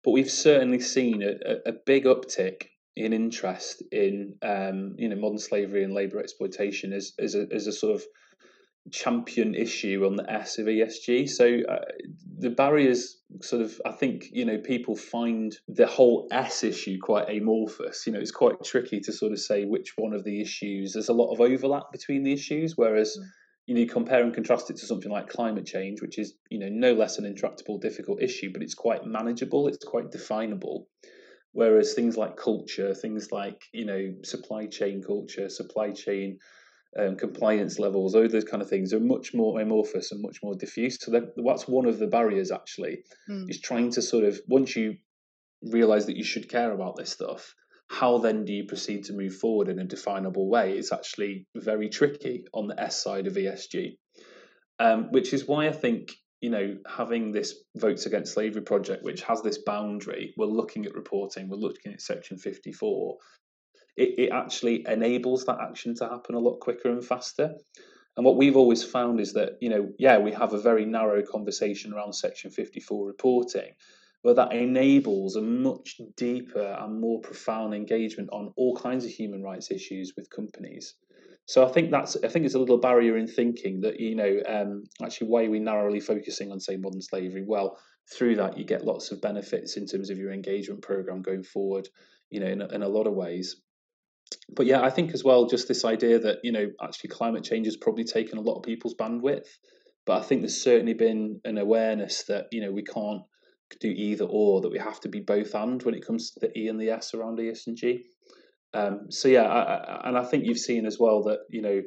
but 0.03 0.11
we've 0.11 0.31
certainly 0.31 0.79
seen 0.79 1.23
a, 1.23 1.69
a 1.69 1.73
big 1.85 2.05
uptick 2.05 2.67
in 2.99 3.13
interest 3.13 3.81
in 3.93 4.35
um, 4.41 4.95
you 4.97 5.07
know 5.07 5.15
modern 5.15 5.39
slavery 5.39 5.83
and 5.83 5.93
labour 5.93 6.19
exploitation 6.19 6.91
as 6.91 7.13
as 7.17 7.33
a, 7.33 7.47
as 7.51 7.65
a 7.65 7.71
sort 7.71 7.95
of 7.95 8.03
champion 8.91 9.55
issue 9.55 10.03
on 10.05 10.15
the 10.15 10.29
S 10.29 10.57
of 10.57 10.65
ESG. 10.65 11.29
So 11.29 11.59
uh, 11.69 11.85
the 12.37 12.49
barriers 12.49 13.17
sort 13.41 13.61
of 13.61 13.79
I 13.85 13.91
think 13.91 14.29
you 14.31 14.43
know 14.45 14.57
people 14.57 14.95
find 14.97 15.55
the 15.67 15.87
whole 15.87 16.27
S 16.29 16.63
issue 16.63 16.97
quite 17.01 17.29
amorphous. 17.29 18.05
You 18.05 18.13
know 18.13 18.19
it's 18.19 18.31
quite 18.31 18.63
tricky 18.63 18.99
to 19.01 19.13
sort 19.13 19.31
of 19.31 19.39
say 19.39 19.63
which 19.63 19.93
one 19.95 20.13
of 20.13 20.25
the 20.25 20.41
issues. 20.41 20.93
There's 20.93 21.09
a 21.09 21.13
lot 21.13 21.31
of 21.31 21.39
overlap 21.39 21.91
between 21.91 22.23
the 22.23 22.33
issues, 22.33 22.73
whereas. 22.75 23.17
Mm. 23.17 23.25
You 23.65 23.75
know, 23.75 23.81
you 23.81 23.87
compare 23.87 24.23
and 24.23 24.33
contrast 24.33 24.71
it 24.71 24.77
to 24.77 24.87
something 24.87 25.11
like 25.11 25.29
climate 25.29 25.67
change, 25.67 26.01
which 26.01 26.17
is, 26.17 26.33
you 26.49 26.57
know, 26.57 26.69
no 26.69 26.93
less 26.93 27.19
an 27.19 27.25
intractable, 27.25 27.77
difficult 27.77 28.19
issue, 28.19 28.51
but 28.51 28.63
it's 28.63 28.73
quite 28.73 29.05
manageable, 29.05 29.67
it's 29.67 29.85
quite 29.85 30.09
definable. 30.09 30.87
Whereas 31.51 31.93
things 31.93 32.15
like 32.15 32.37
culture, 32.37 32.93
things 32.93 33.31
like 33.31 33.61
you 33.73 33.85
know 33.85 34.13
supply 34.23 34.67
chain 34.67 35.01
culture, 35.03 35.49
supply 35.49 35.91
chain 35.91 36.39
um, 36.97 37.15
compliance 37.15 37.79
levels, 37.79 38.15
all 38.15 38.27
those 38.27 38.43
kind 38.43 38.61
of 38.61 38.69
things 38.69 38.93
are 38.93 38.99
much 38.99 39.33
more 39.33 39.59
amorphous 39.59 40.11
and 40.11 40.21
much 40.21 40.37
more 40.43 40.55
diffuse. 40.55 40.97
So 40.99 41.11
that, 41.11 41.33
that's 41.35 41.67
one 41.67 41.85
of 41.85 41.99
the 41.99 42.07
barriers 42.07 42.51
actually 42.51 43.03
mm. 43.29 43.49
is 43.49 43.61
trying 43.61 43.91
to 43.91 44.01
sort 44.01 44.23
of 44.23 44.39
once 44.47 44.75
you 44.75 44.97
realize 45.61 46.05
that 46.07 46.17
you 46.17 46.23
should 46.23 46.49
care 46.49 46.71
about 46.71 46.95
this 46.95 47.11
stuff, 47.11 47.53
how 47.89 48.19
then 48.19 48.45
do 48.45 48.53
you 48.53 48.65
proceed 48.65 49.03
to 49.05 49.13
move 49.13 49.35
forward 49.35 49.67
in 49.67 49.79
a 49.79 49.83
definable 49.83 50.49
way? 50.49 50.77
It's 50.77 50.91
actually 50.91 51.47
very 51.55 51.89
tricky 51.89 52.45
on 52.53 52.67
the 52.67 52.79
S 52.79 53.01
side 53.01 53.27
of 53.27 53.33
ESG, 53.33 53.97
um, 54.79 55.11
which 55.11 55.33
is 55.33 55.47
why 55.47 55.67
I 55.67 55.71
think 55.71 56.13
you 56.41 56.49
know, 56.49 56.77
having 56.87 57.31
this 57.31 57.55
votes 57.75 58.05
against 58.05 58.33
slavery 58.33 58.61
project, 58.61 59.03
which 59.03 59.21
has 59.23 59.41
this 59.41 59.57
boundary, 59.57 60.33
we're 60.37 60.45
looking 60.45 60.85
at 60.85 60.95
reporting, 60.95 61.49
we're 61.49 61.57
looking 61.57 61.93
at 61.93 62.01
Section 62.01 62.37
54. 62.37 63.17
It, 63.97 64.15
it 64.17 64.31
actually 64.31 64.85
enables 64.87 65.45
that 65.45 65.59
action 65.59 65.95
to 65.95 66.07
happen 66.07 66.35
a 66.35 66.39
lot 66.39 66.59
quicker 66.59 66.89
and 66.89 67.03
faster. 67.03 67.55
And 68.15 68.25
what 68.25 68.37
we've 68.37 68.57
always 68.57 68.83
found 68.83 69.19
is 69.19 69.33
that, 69.33 69.57
you 69.61 69.69
know, 69.69 69.91
yeah, 69.97 70.17
we 70.17 70.31
have 70.31 70.53
a 70.53 70.61
very 70.61 70.85
narrow 70.85 71.21
conversation 71.21 71.93
around 71.93 72.13
Section 72.13 72.51
54 72.51 73.05
reporting, 73.05 73.71
but 74.23 74.35
that 74.37 74.53
enables 74.53 75.35
a 75.35 75.41
much 75.41 75.99
deeper 76.15 76.77
and 76.79 76.99
more 76.99 77.19
profound 77.21 77.73
engagement 77.73 78.29
on 78.31 78.53
all 78.55 78.75
kinds 78.75 79.05
of 79.05 79.11
human 79.11 79.43
rights 79.43 79.71
issues 79.71 80.13
with 80.15 80.29
companies. 80.29 80.95
So 81.49 81.65
I 81.65 81.71
think 81.71 81.89
that's 81.89 82.15
I 82.23 82.27
think 82.27 82.45
it's 82.45 82.53
a 82.53 82.59
little 82.59 82.77
barrier 82.77 83.17
in 83.17 83.25
thinking 83.25 83.81
that 83.81 83.99
you 83.99 84.13
know 84.13 84.39
um, 84.47 84.83
actually 85.03 85.29
why 85.29 85.45
are 85.45 85.49
we 85.49 85.57
narrowly 85.57 85.99
focusing 85.99 86.51
on 86.51 86.59
say 86.59 86.77
modern 86.77 87.01
slavery? 87.01 87.43
Well, 87.43 87.79
through 88.07 88.35
that 88.35 88.59
you 88.59 88.65
get 88.65 88.85
lots 88.85 89.11
of 89.11 89.19
benefits 89.19 89.75
in 89.75 89.87
terms 89.87 90.11
of 90.11 90.19
your 90.19 90.31
engagement 90.31 90.83
program 90.83 91.23
going 91.23 91.41
forward. 91.41 91.89
You 92.29 92.41
know, 92.41 92.45
in, 92.45 92.61
in 92.61 92.83
a 92.83 92.87
lot 92.87 93.07
of 93.07 93.15
ways. 93.15 93.55
But 94.55 94.67
yeah, 94.67 94.83
I 94.83 94.91
think 94.91 95.15
as 95.15 95.23
well 95.23 95.47
just 95.47 95.67
this 95.67 95.85
idea 95.85 96.19
that 96.19 96.37
you 96.43 96.51
know 96.51 96.67
actually 96.83 97.09
climate 97.09 97.45
change 97.45 97.65
has 97.65 97.77
probably 97.77 98.03
taken 98.03 98.37
a 98.37 98.41
lot 98.41 98.57
of 98.57 98.61
people's 98.61 98.93
bandwidth. 98.93 99.47
But 100.05 100.21
I 100.21 100.25
think 100.25 100.41
there's 100.41 100.61
certainly 100.61 100.93
been 100.93 101.41
an 101.45 101.57
awareness 101.57 102.25
that 102.25 102.45
you 102.51 102.61
know 102.61 102.71
we 102.71 102.83
can't 102.83 103.23
do 103.79 103.89
either 103.89 104.25
or 104.25 104.61
that 104.61 104.71
we 104.71 104.77
have 104.77 104.99
to 104.99 105.09
be 105.09 105.19
both 105.19 105.55
and 105.55 105.81
when 105.81 105.95
it 105.95 106.05
comes 106.05 106.29
to 106.29 106.41
the 106.41 106.55
E 106.55 106.67
and 106.67 106.79
the 106.79 106.91
S 106.91 107.15
around 107.15 107.39
ESG. 107.39 108.01
Um, 108.73 109.11
so 109.11 109.27
yeah, 109.27 109.43
I, 109.43 109.61
I, 109.61 110.07
and 110.09 110.17
I 110.17 110.23
think 110.23 110.45
you've 110.45 110.59
seen 110.59 110.85
as 110.85 110.99
well 110.99 111.23
that 111.23 111.39
you 111.49 111.61
know 111.61 111.81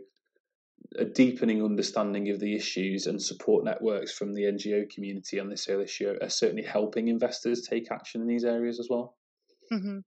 a 0.99 1.05
deepening 1.05 1.65
understanding 1.65 2.29
of 2.31 2.41
the 2.41 2.55
issues 2.55 3.07
and 3.07 3.23
support 3.23 3.65
networks 3.65 4.13
from 4.13 4.35
the 4.35 4.43
NGO 4.43 4.91
community 4.91 5.41
on 5.41 5.49
this 5.49 5.69
issue 5.69 6.15
are 6.21 6.29
certainly 6.29 6.65
helping 6.65 7.09
investors 7.09 7.63
take 7.63 7.91
action 7.91 8.21
in 8.21 8.27
these 8.27 8.45
areas 8.45 8.79
as 8.79 8.89
well. 8.91 9.17
Mm-hmm. 9.73 9.99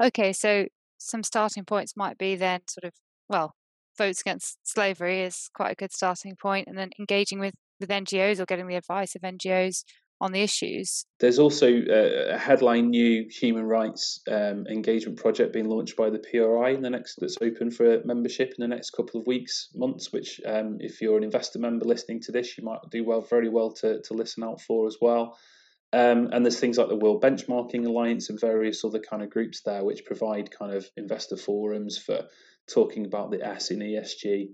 Okay, 0.00 0.32
so 0.32 0.66
some 0.98 1.22
starting 1.22 1.64
points 1.64 1.96
might 1.96 2.18
be 2.18 2.36
then 2.36 2.60
sort 2.68 2.84
of 2.84 2.92
well, 3.28 3.54
votes 3.96 4.20
against 4.20 4.58
slavery 4.62 5.22
is 5.22 5.50
quite 5.54 5.72
a 5.72 5.76
good 5.76 5.92
starting 5.92 6.36
point, 6.36 6.68
and 6.68 6.78
then 6.78 6.90
engaging 6.98 7.40
with 7.40 7.54
with 7.80 7.90
NGOs 7.90 8.40
or 8.40 8.44
getting 8.46 8.66
the 8.66 8.76
advice 8.76 9.14
of 9.14 9.22
NGOs 9.22 9.84
on 10.20 10.32
the 10.32 10.40
issues. 10.40 11.04
There's 11.20 11.38
also 11.38 11.68
a 11.68 12.36
headline 12.36 12.90
new 12.90 13.26
human 13.30 13.64
rights 13.64 14.20
um, 14.30 14.66
engagement 14.66 15.18
project 15.18 15.52
being 15.52 15.68
launched 15.68 15.96
by 15.96 16.10
the 16.10 16.18
PRI 16.18 16.70
in 16.70 16.82
the 16.82 16.90
next 16.90 17.16
that's 17.20 17.38
open 17.40 17.70
for 17.70 18.02
membership 18.04 18.54
in 18.58 18.62
the 18.62 18.74
next 18.74 18.90
couple 18.90 19.20
of 19.20 19.26
weeks, 19.26 19.68
months. 19.74 20.12
Which, 20.12 20.40
um, 20.44 20.78
if 20.80 21.00
you're 21.00 21.16
an 21.16 21.24
investor 21.24 21.58
member 21.58 21.84
listening 21.84 22.20
to 22.22 22.32
this, 22.32 22.58
you 22.58 22.64
might 22.64 22.80
do 22.90 23.04
well, 23.04 23.20
very 23.20 23.48
well 23.48 23.72
to 23.72 24.00
to 24.02 24.14
listen 24.14 24.42
out 24.42 24.60
for 24.60 24.86
as 24.86 24.96
well. 25.00 25.38
Um, 25.92 26.28
and 26.32 26.44
there's 26.44 26.60
things 26.60 26.76
like 26.76 26.88
the 26.88 26.96
World 26.96 27.22
Benchmarking 27.22 27.86
Alliance 27.86 28.28
and 28.28 28.38
various 28.38 28.84
other 28.84 28.98
kind 28.98 29.22
of 29.22 29.30
groups 29.30 29.62
there, 29.62 29.84
which 29.84 30.04
provide 30.04 30.50
kind 30.50 30.74
of 30.74 30.86
investor 30.98 31.36
forums 31.36 31.96
for 31.96 32.26
talking 32.68 33.06
about 33.06 33.30
the 33.30 33.42
S 33.42 33.70
in 33.70 33.78
ESG. 33.78 34.48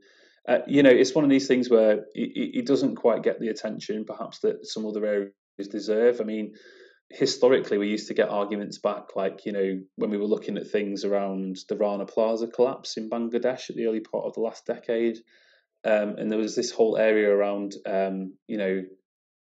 Uh, 0.46 0.58
you 0.68 0.82
know, 0.82 0.90
it's 0.90 1.14
one 1.14 1.24
of 1.24 1.30
these 1.30 1.48
things 1.48 1.68
where 1.70 2.04
it, 2.14 2.58
it, 2.58 2.66
doesn't 2.66 2.96
quite 2.96 3.22
get 3.22 3.40
the 3.40 3.48
attention 3.48 4.04
perhaps 4.04 4.40
that 4.40 4.66
some 4.66 4.84
other 4.84 5.04
areas 5.04 5.32
deserve. 5.58 6.20
I 6.20 6.24
mean, 6.24 6.54
historically, 7.10 7.78
we 7.78 7.88
used 7.88 8.08
to 8.08 8.14
get 8.14 8.28
arguments 8.28 8.78
back, 8.78 9.16
like, 9.16 9.46
you 9.46 9.52
know, 9.52 9.80
when 9.96 10.10
we 10.10 10.18
were 10.18 10.24
looking 10.26 10.56
at 10.56 10.70
things 10.70 11.04
around 11.04 11.58
the 11.68 11.76
Rana 11.76 12.06
Plaza 12.06 12.48
collapse 12.48 12.96
in 12.96 13.10
Bangladesh 13.10 13.70
at 13.70 13.76
the 13.76 13.86
early 13.86 14.00
part 14.00 14.24
of 14.24 14.34
the 14.34 14.40
last 14.40 14.66
decade. 14.66 15.18
Um, 15.84 16.16
and 16.16 16.30
there 16.30 16.38
was 16.38 16.56
this 16.56 16.70
whole 16.70 16.96
area 16.96 17.30
around, 17.30 17.74
um, 17.86 18.34
you 18.48 18.56
know, 18.56 18.82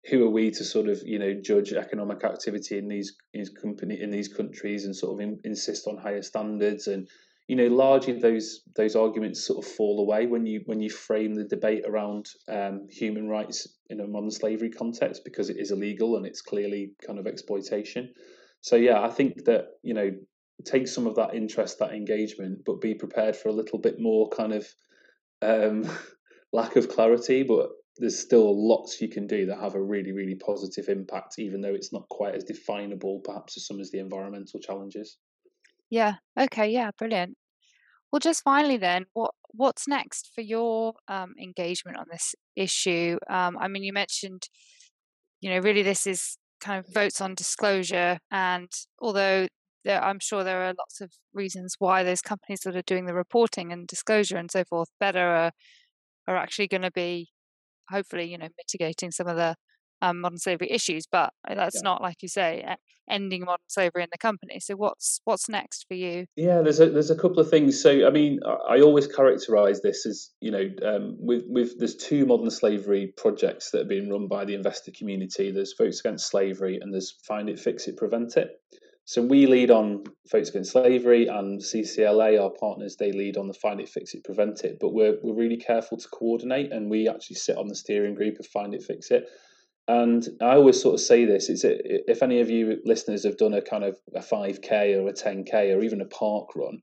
who 0.10 0.26
are 0.26 0.32
we 0.32 0.52
to 0.52 0.64
sort 0.64 0.90
of, 0.90 1.02
you 1.06 1.20
know, 1.20 1.34
judge 1.34 1.72
economic 1.72 2.24
activity 2.24 2.78
in 2.78 2.88
these 2.88 3.16
in 3.34 3.46
company 3.46 4.02
in 4.02 4.12
these 4.12 4.28
countries 4.28 4.86
and 4.86 4.96
sort 4.96 5.14
of 5.14 5.20
in, 5.22 5.40
insist 5.44 5.88
on 5.88 5.98
higher 5.98 6.22
standards 6.22 6.88
and 6.88 7.08
you 7.48 7.58
know, 7.58 7.68
largely 7.68 8.14
those 8.14 8.62
those 8.76 8.96
arguments 8.96 9.46
sort 9.46 9.66
of 9.66 9.70
fall 9.70 10.00
away 10.00 10.28
when 10.28 10.46
you 10.46 10.62
when 10.66 10.80
you 10.80 10.90
frame 10.90 11.34
the 11.34 11.44
debate 11.44 11.84
around 11.86 12.28
um, 12.48 12.88
human 12.90 13.28
rights 13.28 13.68
in 13.90 14.00
a 14.00 14.08
modern 14.08 14.32
slavery 14.32 14.70
context 14.70 15.24
because 15.26 15.50
it 15.50 15.58
is 15.58 15.72
illegal 15.72 16.16
and 16.16 16.26
it's 16.26 16.42
clearly 16.42 16.94
kind 17.06 17.20
of 17.20 17.28
exploitation. 17.28 18.14
So 18.62 18.78
yeah, 18.78 19.02
I 19.02 19.10
think 19.10 19.44
that 19.46 19.66
you 19.82 19.94
know 19.94 20.12
take 20.66 20.88
some 20.88 21.06
of 21.06 21.16
that 21.16 21.36
interest, 21.36 21.80
that 21.80 21.92
engagement, 21.92 22.60
but 22.66 22.80
be 22.80 22.94
prepared 22.94 23.36
for 23.36 23.50
a 23.50 23.54
little 23.54 23.80
bit 23.80 24.00
more 24.00 24.30
kind 24.30 24.54
of 24.54 24.68
um, 25.42 25.90
lack 26.54 26.78
of 26.78 26.88
clarity. 26.88 27.44
But 27.44 27.72
there's 27.98 28.18
still 28.18 28.68
lots 28.68 29.02
you 29.02 29.10
can 29.10 29.28
do 29.28 29.46
that 29.48 29.60
have 29.60 29.76
a 29.76 29.82
really 29.82 30.14
really 30.14 30.36
positive 30.36 30.88
impact, 30.88 31.40
even 31.40 31.60
though 31.60 31.74
it's 31.74 31.92
not 31.92 32.08
quite 32.08 32.36
as 32.36 32.46
definable 32.46 33.20
perhaps 33.26 33.58
as 33.58 33.68
some 33.68 33.82
as 33.82 33.92
the 33.92 34.00
environmental 34.00 34.62
challenges. 34.62 35.18
Yeah. 35.94 36.16
Okay. 36.40 36.70
Yeah. 36.72 36.90
Brilliant. 36.98 37.36
Well, 38.12 38.20
just 38.20 38.44
finally, 38.44 38.78
then, 38.78 39.06
what 39.14 39.32
what's 39.54 39.88
next 39.88 40.32
for 40.36 40.42
your 40.42 40.96
um, 41.08 41.34
engagement 41.42 41.98
on 41.98 42.06
this 42.12 42.36
issue? 42.56 43.20
Um, 43.30 43.58
I 43.60 43.68
mean, 43.70 43.84
you 43.84 43.94
mentioned, 43.94 44.44
you 45.42 45.50
know, 45.52 45.60
really 45.60 45.84
this 45.84 46.08
is 46.08 46.38
kind 46.62 46.80
of 46.80 46.94
votes 46.94 47.22
on 47.22 47.36
disclosure, 47.36 48.20
and 48.32 48.70
although 49.02 49.48
there, 49.86 50.04
I'm 50.04 50.20
sure 50.20 50.44
there 50.44 50.64
are 50.64 50.74
lots 50.78 51.02
of 51.02 51.12
reasons 51.34 51.76
why 51.80 52.04
those 52.04 52.22
companies 52.22 52.62
that 52.66 52.76
are 52.78 52.84
doing 52.84 53.06
the 53.08 53.14
reporting 53.16 53.72
and 53.74 53.88
disclosure 53.88 54.38
and 54.38 54.52
so 54.52 54.64
forth 54.66 54.90
better 55.00 55.20
are 55.28 55.52
are 56.28 56.38
actually 56.38 56.68
going 56.70 56.84
to 56.84 56.92
be, 56.92 57.30
hopefully, 57.92 58.26
you 58.32 58.38
know, 58.40 58.50
mitigating 58.58 59.12
some 59.12 59.28
of 59.28 59.38
the 59.38 59.56
um, 60.02 60.22
modern 60.22 60.38
slavery 60.38 60.70
issues, 60.72 61.06
but 61.12 61.34
that's 61.48 61.76
yeah. 61.76 61.82
not 61.84 62.02
like 62.02 62.22
you 62.22 62.28
say 62.28 62.76
ending 63.10 63.42
modern 63.42 63.66
slavery 63.68 64.04
in 64.04 64.10
the 64.12 64.18
company. 64.18 64.60
So 64.60 64.76
what's 64.76 65.20
what's 65.26 65.50
next 65.50 65.86
for 65.88 65.94
you? 65.94 66.26
Yeah, 66.36 66.62
there's 66.62 66.80
a 66.80 66.90
there's 66.90 67.12
a 67.12 67.16
couple 67.16 67.40
of 67.40 67.50
things. 67.50 67.82
So 67.82 68.08
I 68.08 68.10
mean, 68.10 68.40
I 68.46 68.82
always 68.82 69.08
characterise 69.08 69.82
this 69.82 70.06
as 70.06 70.30
you 70.40 70.52
know, 70.52 70.70
um, 70.86 71.16
with 71.20 71.44
with 71.48 71.80
there's 71.80 71.96
two 71.96 72.26
modern 72.26 72.50
slavery 72.50 73.14
projects 73.18 73.72
that 73.72 73.82
are 73.82 73.90
being 73.90 74.10
run 74.10 74.28
by 74.28 74.46
the 74.46 74.56
investor 74.56 74.92
community. 74.98 75.52
There's 75.52 75.76
Votes 75.78 76.00
Against 76.00 76.30
Slavery 76.30 76.80
and 76.82 76.94
there's 76.94 77.14
Find 77.28 77.50
It, 77.50 77.60
Fix 77.60 77.88
It, 77.88 77.98
Prevent 77.98 78.38
It. 78.38 78.52
So 79.06 79.22
we 79.22 79.48
lead 79.48 79.70
on 79.70 80.06
Votes 80.32 80.50
Against 80.50 80.72
Slavery, 80.72 81.28
and 81.28 81.60
CCLA, 81.60 82.42
our 82.42 82.52
partners, 82.52 82.96
they 82.98 83.12
lead 83.12 83.36
on 83.36 83.48
the 83.48 83.54
Find 83.54 83.82
It, 83.82 83.90
Fix 83.90 84.14
It, 84.14 84.24
Prevent 84.24 84.64
It. 84.64 84.78
But 84.80 84.94
we're 84.94 85.18
we're 85.22 85.36
really 85.36 85.58
careful 85.58 85.98
to 85.98 86.08
coordinate, 86.08 86.72
and 86.72 86.90
we 86.90 87.10
actually 87.10 87.36
sit 87.36 87.58
on 87.58 87.68
the 87.68 87.76
steering 87.76 88.16
group 88.16 88.40
of 88.40 88.48
Find 88.48 88.74
It, 88.74 88.84
Fix 88.84 89.12
It. 89.12 89.26
And 89.88 90.26
I 90.42 90.56
always 90.56 90.82
sort 90.82 90.96
of 90.96 91.02
say 91.02 91.26
this: 91.26 91.50
it's 91.50 91.66
a, 91.66 92.10
if 92.10 92.24
any 92.24 92.40
of 92.40 92.50
you 92.50 92.80
listeners 92.86 93.26
have 93.26 93.38
done 93.38 93.54
a 93.54 93.62
kind 93.62 93.84
of 93.84 93.98
a 94.16 94.22
five 94.22 94.62
k 94.62 94.96
or 94.96 95.08
a 95.08 95.14
ten 95.14 95.44
k 95.44 95.72
or 95.72 95.84
even 95.84 96.02
a 96.02 96.06
park 96.06 96.56
run, 96.56 96.82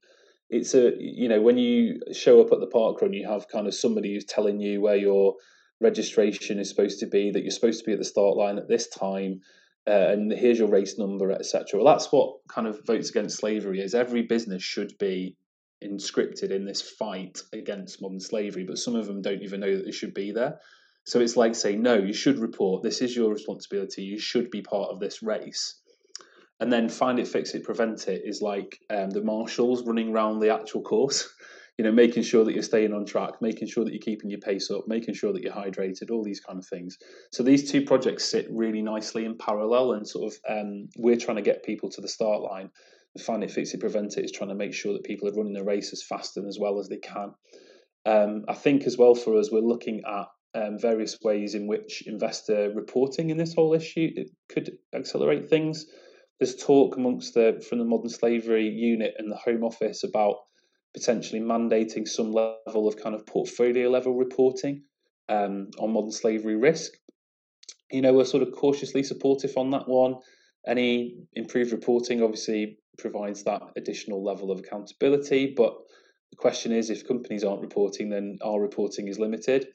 it's 0.50 0.74
a 0.74 0.92
you 0.98 1.28
know 1.28 1.40
when 1.40 1.56
you 1.56 2.00
show 2.12 2.40
up 2.40 2.52
at 2.52 2.60
the 2.60 2.66
park 2.66 3.00
run, 3.00 3.14
you 3.14 3.26
have 3.26 3.48
kind 3.48 3.66
of 3.66 3.74
somebody 3.74 4.12
who's 4.12 4.26
telling 4.26 4.60
you 4.60 4.82
where 4.82 4.96
your 4.96 5.34
registration 5.80 6.58
is 6.58 6.68
supposed 6.68 7.00
to 7.00 7.06
be, 7.06 7.30
that 7.30 7.40
you're 7.40 7.50
supposed 7.50 7.80
to 7.80 7.86
be 7.86 7.92
at 7.92 7.98
the 7.98 8.04
start 8.04 8.36
line 8.36 8.58
at 8.58 8.68
this 8.68 8.86
time, 8.88 9.40
uh, 9.86 10.08
and 10.10 10.30
here's 10.30 10.58
your 10.58 10.68
race 10.68 10.98
number, 10.98 11.32
etc. 11.32 11.80
Well, 11.80 11.90
that's 11.90 12.12
what 12.12 12.36
kind 12.48 12.66
of 12.66 12.84
votes 12.86 13.08
against 13.08 13.38
slavery 13.38 13.80
is. 13.80 13.94
Every 13.94 14.22
business 14.22 14.62
should 14.62 14.92
be 14.98 15.36
inscripted 15.82 16.50
in 16.50 16.66
this 16.66 16.82
fight 16.82 17.40
against 17.54 18.02
modern 18.02 18.20
slavery, 18.20 18.64
but 18.64 18.76
some 18.76 18.94
of 18.94 19.06
them 19.06 19.22
don't 19.22 19.42
even 19.42 19.60
know 19.60 19.74
that 19.74 19.86
they 19.86 19.92
should 19.92 20.12
be 20.12 20.32
there. 20.32 20.58
So 21.04 21.20
it's 21.20 21.36
like 21.36 21.54
saying, 21.54 21.82
no, 21.82 21.94
you 21.94 22.12
should 22.12 22.38
report. 22.38 22.82
This 22.82 23.00
is 23.00 23.14
your 23.16 23.30
responsibility. 23.30 24.02
You 24.02 24.18
should 24.18 24.50
be 24.50 24.62
part 24.62 24.90
of 24.90 25.00
this 25.00 25.22
race. 25.22 25.80
And 26.60 26.70
then 26.70 26.90
find 26.90 27.18
it, 27.18 27.26
fix 27.26 27.54
it, 27.54 27.64
prevent 27.64 28.06
it 28.06 28.22
is 28.24 28.42
like 28.42 28.78
um, 28.90 29.10
the 29.10 29.22
marshals 29.22 29.86
running 29.86 30.12
around 30.12 30.40
the 30.40 30.54
actual 30.54 30.82
course. 30.82 31.28
You 31.78 31.84
know, 31.84 31.92
making 31.92 32.24
sure 32.24 32.44
that 32.44 32.52
you're 32.52 32.62
staying 32.62 32.92
on 32.92 33.06
track, 33.06 33.40
making 33.40 33.68
sure 33.68 33.86
that 33.86 33.92
you're 33.94 34.02
keeping 34.02 34.28
your 34.28 34.40
pace 34.40 34.70
up, 34.70 34.86
making 34.86 35.14
sure 35.14 35.32
that 35.32 35.40
you're 35.40 35.54
hydrated, 35.54 36.10
all 36.10 36.22
these 36.22 36.40
kind 36.40 36.58
of 36.58 36.66
things. 36.66 36.98
So 37.32 37.42
these 37.42 37.72
two 37.72 37.86
projects 37.86 38.26
sit 38.26 38.48
really 38.50 38.82
nicely 38.82 39.24
in 39.24 39.38
parallel, 39.38 39.92
and 39.92 40.06
sort 40.06 40.30
of 40.30 40.38
um, 40.46 40.90
we're 40.98 41.16
trying 41.16 41.38
to 41.38 41.42
get 41.42 41.64
people 41.64 41.88
to 41.92 42.02
the 42.02 42.08
start 42.08 42.42
line. 42.42 42.68
The 43.14 43.22
Find 43.22 43.42
it, 43.42 43.50
fix 43.50 43.72
it, 43.72 43.80
prevent 43.80 44.18
it 44.18 44.26
is 44.26 44.32
trying 44.32 44.50
to 44.50 44.56
make 44.56 44.74
sure 44.74 44.92
that 44.92 45.04
people 45.04 45.26
are 45.28 45.32
running 45.32 45.54
the 45.54 45.64
race 45.64 45.94
as 45.94 46.02
fast 46.02 46.36
and 46.36 46.46
as 46.46 46.58
well 46.60 46.80
as 46.80 46.88
they 46.88 46.98
can. 46.98 47.32
Um, 48.04 48.44
I 48.46 48.54
think 48.54 48.82
as 48.82 48.98
well 48.98 49.14
for 49.14 49.38
us, 49.38 49.50
we're 49.50 49.60
looking 49.60 50.02
at 50.06 50.26
um, 50.54 50.78
various 50.78 51.18
ways 51.22 51.54
in 51.54 51.66
which 51.66 52.02
investor 52.06 52.72
reporting 52.74 53.30
in 53.30 53.36
this 53.36 53.54
whole 53.54 53.74
issue 53.74 54.10
it 54.16 54.30
could 54.48 54.76
accelerate 54.94 55.48
things. 55.48 55.86
There's 56.38 56.56
talk 56.56 56.96
amongst 56.96 57.34
the 57.34 57.64
from 57.68 57.78
the 57.78 57.84
modern 57.84 58.08
slavery 58.08 58.68
unit 58.68 59.14
and 59.18 59.30
the 59.30 59.36
Home 59.36 59.62
Office 59.62 60.04
about 60.04 60.36
potentially 60.94 61.40
mandating 61.40 62.08
some 62.08 62.32
level 62.32 62.88
of 62.88 62.96
kind 62.96 63.14
of 63.14 63.26
portfolio 63.26 63.88
level 63.88 64.14
reporting 64.14 64.82
um, 65.28 65.68
on 65.78 65.92
modern 65.92 66.10
slavery 66.10 66.56
risk. 66.56 66.92
You 67.92 68.02
know, 68.02 68.12
we're 68.12 68.24
sort 68.24 68.42
of 68.42 68.52
cautiously 68.52 69.02
supportive 69.02 69.56
on 69.56 69.70
that 69.70 69.88
one. 69.88 70.16
Any 70.66 71.18
improved 71.34 71.72
reporting 71.72 72.22
obviously 72.22 72.78
provides 72.98 73.44
that 73.44 73.62
additional 73.76 74.24
level 74.24 74.50
of 74.50 74.58
accountability, 74.58 75.54
but 75.56 75.74
the 76.30 76.36
question 76.36 76.72
is 76.72 76.90
if 76.90 77.06
companies 77.06 77.44
aren't 77.44 77.62
reporting, 77.62 78.08
then 78.08 78.38
our 78.42 78.60
reporting 78.60 79.08
is 79.08 79.18
limited 79.18 79.68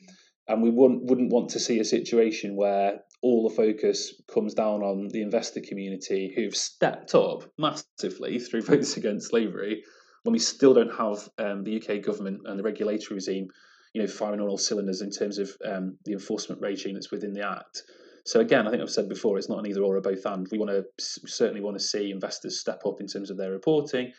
and 0.47 0.61
we 0.61 0.69
wouldn't 0.69 1.03
wouldn't 1.05 1.31
want 1.31 1.49
to 1.49 1.59
see 1.59 1.79
a 1.79 1.85
situation 1.85 2.55
where 2.55 3.01
all 3.21 3.47
the 3.47 3.55
focus 3.55 4.13
comes 4.31 4.53
down 4.53 4.81
on 4.81 5.07
the 5.09 5.21
investor 5.21 5.61
community 5.61 6.31
who've 6.35 6.55
stepped 6.55 7.15
up 7.15 7.43
massively 7.57 8.39
through 8.39 8.61
votes 8.73 8.97
against 8.97 9.29
slavery 9.29 9.83
when 10.23 10.33
we 10.33 10.39
still 10.39 10.73
don't 10.73 10.93
have 10.95 11.29
um, 11.37 11.63
the 11.63 11.81
UK 11.81 12.01
government 12.01 12.41
and 12.45 12.59
the 12.59 12.63
regulatory 12.63 13.15
regime 13.15 13.47
you 13.93 14.01
know 14.01 14.07
firing 14.07 14.41
on 14.41 14.47
all 14.47 14.57
cylinders 14.57 15.01
in 15.01 15.09
terms 15.09 15.39
of 15.39 15.49
um, 15.65 15.97
the 16.05 16.13
enforcement 16.13 16.61
regime 16.61 16.93
that's 16.93 17.11
within 17.11 17.33
the 17.33 17.47
act. 17.47 17.83
So 18.25 18.39
again 18.39 18.67
I 18.67 18.71
think 18.71 18.81
I've 18.81 18.89
said 18.89 19.09
before 19.09 19.37
it's 19.37 19.49
not 19.49 19.59
an 19.59 19.67
either 19.67 19.81
or 19.81 19.97
or 19.97 20.01
both 20.01 20.25
and. 20.25 20.47
We 20.51 20.59
want 20.59 20.71
to 20.71 20.85
certainly 20.97 21.61
want 21.61 21.77
to 21.77 21.83
see 21.83 22.11
investors 22.11 22.59
step 22.59 22.81
up 22.85 23.01
in 23.01 23.07
terms 23.07 23.29
of 23.29 23.37
their 23.37 23.51
reporting 23.51 24.13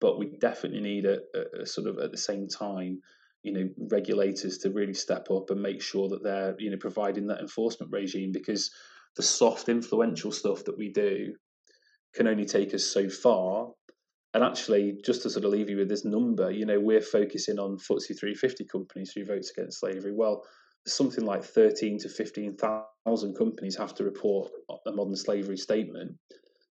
but 0.00 0.18
we 0.18 0.26
definitely 0.40 0.80
need 0.80 1.04
a, 1.04 1.18
a, 1.34 1.62
a 1.62 1.66
sort 1.66 1.86
of 1.86 1.98
at 1.98 2.10
the 2.10 2.16
same 2.16 2.48
time 2.48 3.00
you 3.42 3.52
know 3.52 3.68
regulators 3.90 4.58
to 4.58 4.70
really 4.70 4.94
step 4.94 5.30
up 5.30 5.50
and 5.50 5.62
make 5.62 5.80
sure 5.82 6.08
that 6.08 6.22
they're 6.22 6.54
you 6.58 6.70
know 6.70 6.76
providing 6.76 7.26
that 7.26 7.40
enforcement 7.40 7.92
regime 7.92 8.32
because 8.32 8.70
the 9.16 9.22
soft 9.22 9.68
influential 9.68 10.30
stuff 10.30 10.64
that 10.64 10.78
we 10.78 10.90
do 10.90 11.34
can 12.14 12.26
only 12.26 12.44
take 12.44 12.74
us 12.74 12.84
so 12.84 13.08
far. 13.08 13.68
And 14.32 14.44
actually 14.44 15.00
just 15.04 15.22
to 15.22 15.30
sort 15.30 15.44
of 15.44 15.50
leave 15.50 15.68
you 15.68 15.76
with 15.76 15.88
this 15.88 16.04
number 16.04 16.52
you 16.52 16.64
know 16.64 16.78
we're 16.78 17.00
focusing 17.00 17.58
on 17.58 17.78
FTSE 17.78 18.16
350 18.18 18.64
companies 18.64 19.12
who 19.12 19.24
votes 19.24 19.50
against 19.50 19.80
slavery. 19.80 20.12
Well 20.12 20.44
something 20.86 21.24
like 21.24 21.44
13 21.44 21.98
to 21.98 22.08
15,000 22.08 23.36
companies 23.36 23.76
have 23.76 23.94
to 23.94 24.04
report 24.04 24.50
a 24.86 24.92
modern 24.92 25.16
slavery 25.16 25.56
statement 25.56 26.12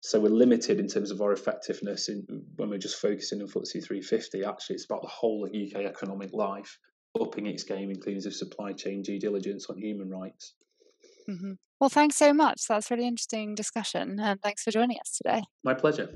so 0.02 0.20
we're 0.20 0.30
limited 0.30 0.80
in 0.80 0.88
terms 0.88 1.12
of 1.12 1.22
our 1.22 1.34
effectiveness 1.34 2.08
in, 2.08 2.26
when 2.56 2.70
we're 2.70 2.78
just 2.78 3.02
focusing 3.02 3.42
on 3.42 3.48
FTSE 3.48 3.84
350. 3.84 4.46
Actually, 4.46 4.76
it's 4.76 4.86
about 4.86 5.02
the 5.02 5.10
whole 5.10 5.44
of 5.44 5.52
UK 5.52 5.86
economic 5.86 6.32
life, 6.34 6.78
upping 7.20 7.48
its 7.48 7.64
game, 7.64 7.90
including 7.90 8.26
of 8.26 8.34
supply 8.34 8.72
chain 8.72 9.02
due 9.02 9.20
diligence 9.20 9.68
on 9.70 9.78
human 9.78 10.10
rights. 10.10 10.54
Mm-hmm. 11.30 11.54
Well, 11.80 11.90
thanks 11.90 12.16
so 12.16 12.34
much. 12.34 12.64
That's 12.68 12.90
a 12.90 12.96
really 12.96 13.08
interesting 13.08 13.56
discussion, 13.56 14.20
and 14.20 14.42
thanks 14.42 14.64
for 14.64 14.72
joining 14.72 14.98
us 15.00 15.18
today. 15.18 15.44
My 15.64 15.74
pleasure. 15.74 16.10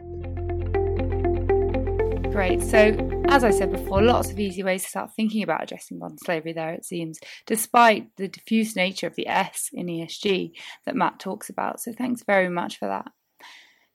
Great. 2.32 2.64
So, 2.64 2.98
as 3.28 3.44
I 3.44 3.52
said 3.52 3.72
before, 3.72 4.02
lots 4.02 4.32
of 4.32 4.40
easy 4.40 4.64
ways 4.64 4.84
to 4.84 4.90
start 4.90 5.12
thinking 5.16 5.44
about 5.44 5.62
addressing 5.62 6.00
modern 6.00 6.18
slavery 6.18 6.54
there, 6.54 6.74
it 6.74 6.84
seems, 6.84 7.20
despite 7.46 8.08
the 8.18 8.28
diffuse 8.28 8.76
nature 8.76 9.08
of 9.08 9.16
the 9.16 9.28
S 9.28 9.70
in 9.72 9.88
ESG 9.88 10.52
that 10.86 10.96
Matt 10.96 11.20
talks 11.20 11.50
about. 11.50 11.80
So, 11.80 11.94
thanks 11.94 12.24
very 12.24 12.50
much 12.50 12.80
for 12.80 12.88
that. 12.88 13.12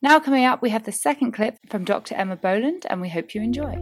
Now, 0.01 0.21
coming 0.21 0.45
up, 0.45 0.63
we 0.63 0.71
have 0.71 0.85
the 0.85 0.93
second 0.93 1.33
clip 1.33 1.59
from 1.69 1.85
Dr. 1.85 2.15
Emma 2.15 2.37
Boland, 2.37 2.87
and 2.89 3.01
we 3.01 3.09
hope 3.09 3.35
you 3.35 3.43
enjoy. 3.43 3.73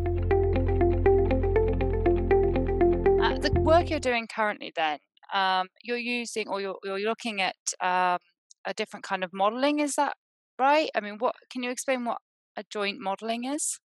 Uh, 3.22 3.38
the 3.38 3.52
work 3.61 3.90
you're 3.90 4.00
doing 4.00 4.26
currently, 4.26 4.72
then, 4.74 4.98
um, 5.35 5.66
you're 5.83 5.98
using 5.98 6.48
or 6.48 6.59
you're, 6.59 6.79
you're 6.83 7.00
looking 7.00 7.42
at 7.42 7.57
um, 7.83 8.18
a 8.64 8.72
different 8.74 9.05
kind 9.05 9.24
of 9.24 9.31
modeling, 9.35 9.81
is 9.81 9.96
that 9.96 10.14
right? 10.59 10.88
I 10.94 11.00
mean, 11.00 11.16
what 11.18 11.35
can 11.50 11.62
you 11.62 11.68
explain 11.68 12.07
what 12.07 12.16
adjoint 12.57 12.98
modeling 12.98 13.44
is? 13.44 13.79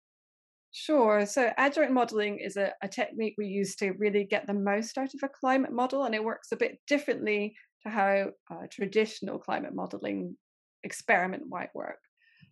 Sure. 0.71 1.25
So, 1.25 1.51
adjoint 1.57 1.91
modeling 1.91 2.39
is 2.39 2.55
a, 2.55 2.71
a, 2.81 2.87
technique 2.87 3.35
we 3.37 3.47
use 3.47 3.75
to 3.75 3.91
really 3.99 4.23
get 4.23 4.47
the 4.47 4.53
most 4.53 4.97
out 4.97 5.13
of 5.13 5.19
a 5.21 5.27
climate 5.27 5.73
model, 5.73 6.05
and 6.05 6.15
it 6.15 6.23
works 6.23 6.53
a 6.53 6.55
bit 6.55 6.79
differently 6.87 7.53
to 7.83 7.89
how 7.89 8.27
uh, 8.49 8.67
traditional 8.71 9.37
climate 9.37 9.75
modeling 9.75 10.37
experiment 10.85 11.43
might 11.49 11.75
work. 11.75 11.97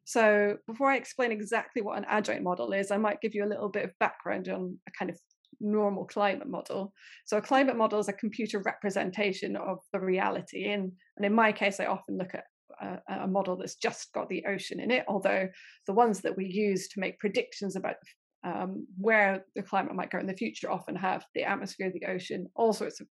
So 0.10 0.58
before 0.66 0.90
I 0.90 0.96
explain 0.96 1.32
exactly 1.32 1.84
what 1.84 2.00
an 2.00 2.06
adjoint 2.10 2.42
model 2.42 2.74
is, 2.74 2.90
I 2.90 2.98
might 2.98 3.22
give 3.22 3.36
you 3.36 3.46
a 3.46 3.54
little 3.54 3.70
bit 3.70 3.86
of 3.86 3.92
background 4.00 4.50
on 4.50 4.76
a 4.88 4.92
kind 4.98 5.12
of 5.12 5.20
normal 5.62 6.06
climate 6.06 6.50
model. 6.50 6.94
So 7.28 7.38
a 7.38 7.44
climate 7.44 7.78
model 7.78 8.00
is 8.00 8.08
a 8.08 8.14
computer 8.14 8.58
representation 8.58 9.56
of 9.56 9.78
the 9.94 10.00
reality. 10.00 10.72
And 10.72 10.94
in 11.22 11.32
my 11.32 11.52
case, 11.52 11.80
I 11.80 11.86
often 11.86 12.18
look 12.18 12.34
at 12.34 12.46
a, 12.82 13.20
a, 13.22 13.28
model 13.28 13.56
that's 13.56 13.76
just 13.76 14.12
got 14.12 14.28
the 14.30 14.44
ocean 14.48 14.80
in 14.80 14.90
it, 14.90 15.06
although 15.08 15.48
the 15.86 15.94
ones 15.94 16.22
that 16.22 16.36
we 16.36 16.48
use 16.48 16.88
to 16.88 17.00
make 17.00 17.20
predictions 17.20 17.76
about 17.76 17.98
um, 18.44 18.88
where 18.98 19.46
the 19.56 19.62
climate 19.62 19.94
might 19.94 20.10
go 20.10 20.18
in 20.18 20.26
the 20.26 20.34
future 20.34 20.72
often 20.72 20.96
have 20.96 21.24
the 21.36 21.44
atmosphere, 21.44 21.92
the 21.94 22.08
ocean, 22.08 22.48
all 22.56 22.74
sorts 22.74 23.00
of 23.00 23.06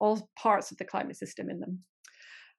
all 0.00 0.28
parts 0.36 0.72
of 0.72 0.78
the 0.78 0.84
climate 0.84 1.16
system 1.16 1.48
in 1.48 1.60
them. 1.60 1.78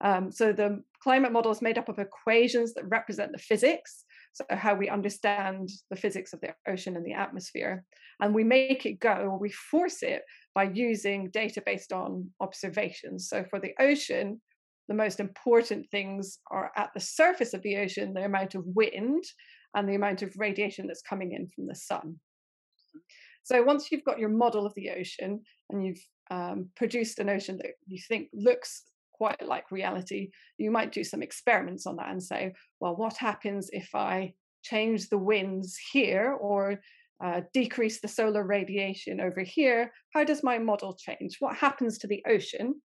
Um, 0.03 0.31
so 0.31 0.51
the 0.51 0.83
climate 1.03 1.31
model 1.31 1.51
is 1.51 1.61
made 1.61 1.77
up 1.77 1.89
of 1.89 1.99
equations 1.99 2.73
that 2.73 2.87
represent 2.87 3.31
the 3.31 3.37
physics, 3.37 4.03
so 4.33 4.45
how 4.49 4.75
we 4.75 4.89
understand 4.89 5.69
the 5.89 5.95
physics 5.95 6.33
of 6.33 6.41
the 6.41 6.53
ocean 6.67 6.95
and 6.95 7.05
the 7.05 7.13
atmosphere. 7.13 7.83
And 8.19 8.33
we 8.33 8.43
make 8.43 8.85
it 8.85 8.99
go, 8.99 9.13
or 9.13 9.37
we 9.37 9.51
force 9.51 10.03
it 10.03 10.23
by 10.55 10.63
using 10.63 11.29
data 11.31 11.61
based 11.65 11.91
on 11.91 12.29
observations. 12.39 13.29
So 13.29 13.45
for 13.49 13.59
the 13.59 13.73
ocean, 13.79 14.41
the 14.87 14.95
most 14.95 15.19
important 15.19 15.89
things 15.89 16.39
are 16.49 16.71
at 16.75 16.89
the 16.93 16.99
surface 16.99 17.53
of 17.53 17.61
the 17.61 17.77
ocean, 17.77 18.13
the 18.13 18.25
amount 18.25 18.55
of 18.55 18.65
wind 18.65 19.23
and 19.75 19.87
the 19.87 19.95
amount 19.95 20.21
of 20.21 20.33
radiation 20.37 20.87
that's 20.87 21.01
coming 21.01 21.31
in 21.31 21.47
from 21.55 21.67
the 21.67 21.75
sun. 21.75 22.19
So 23.43 23.63
once 23.63 23.91
you've 23.91 24.03
got 24.03 24.19
your 24.19 24.29
model 24.29 24.65
of 24.65 24.73
the 24.75 24.89
ocean 24.91 25.41
and 25.69 25.85
you've 25.85 26.05
um, 26.29 26.69
produced 26.75 27.19
an 27.19 27.29
ocean 27.29 27.57
that 27.57 27.71
you 27.87 27.99
think 28.07 28.29
looks 28.33 28.83
quite 29.21 29.47
like 29.47 29.69
reality, 29.69 30.31
you 30.57 30.71
might 30.71 30.91
do 30.91 31.03
some 31.03 31.21
experiments 31.21 31.85
on 31.85 31.95
that 31.97 32.09
and 32.09 32.23
say, 32.23 32.51
well, 32.79 32.95
what 32.95 33.15
happens 33.17 33.69
if 33.71 33.93
I 33.93 34.33
change 34.63 35.09
the 35.09 35.23
winds 35.31 35.77
here 35.91 36.35
or 36.41 36.79
uh, 37.23 37.41
decrease 37.53 38.01
the 38.01 38.07
solar 38.07 38.43
radiation 38.43 39.21
over 39.21 39.41
here? 39.41 39.91
How 40.15 40.23
does 40.23 40.41
my 40.41 40.57
model 40.57 40.95
change? 40.95 41.37
What 41.39 41.55
happens 41.55 41.99
to 41.99 42.07
the 42.07 42.23
ocean? 42.27 42.81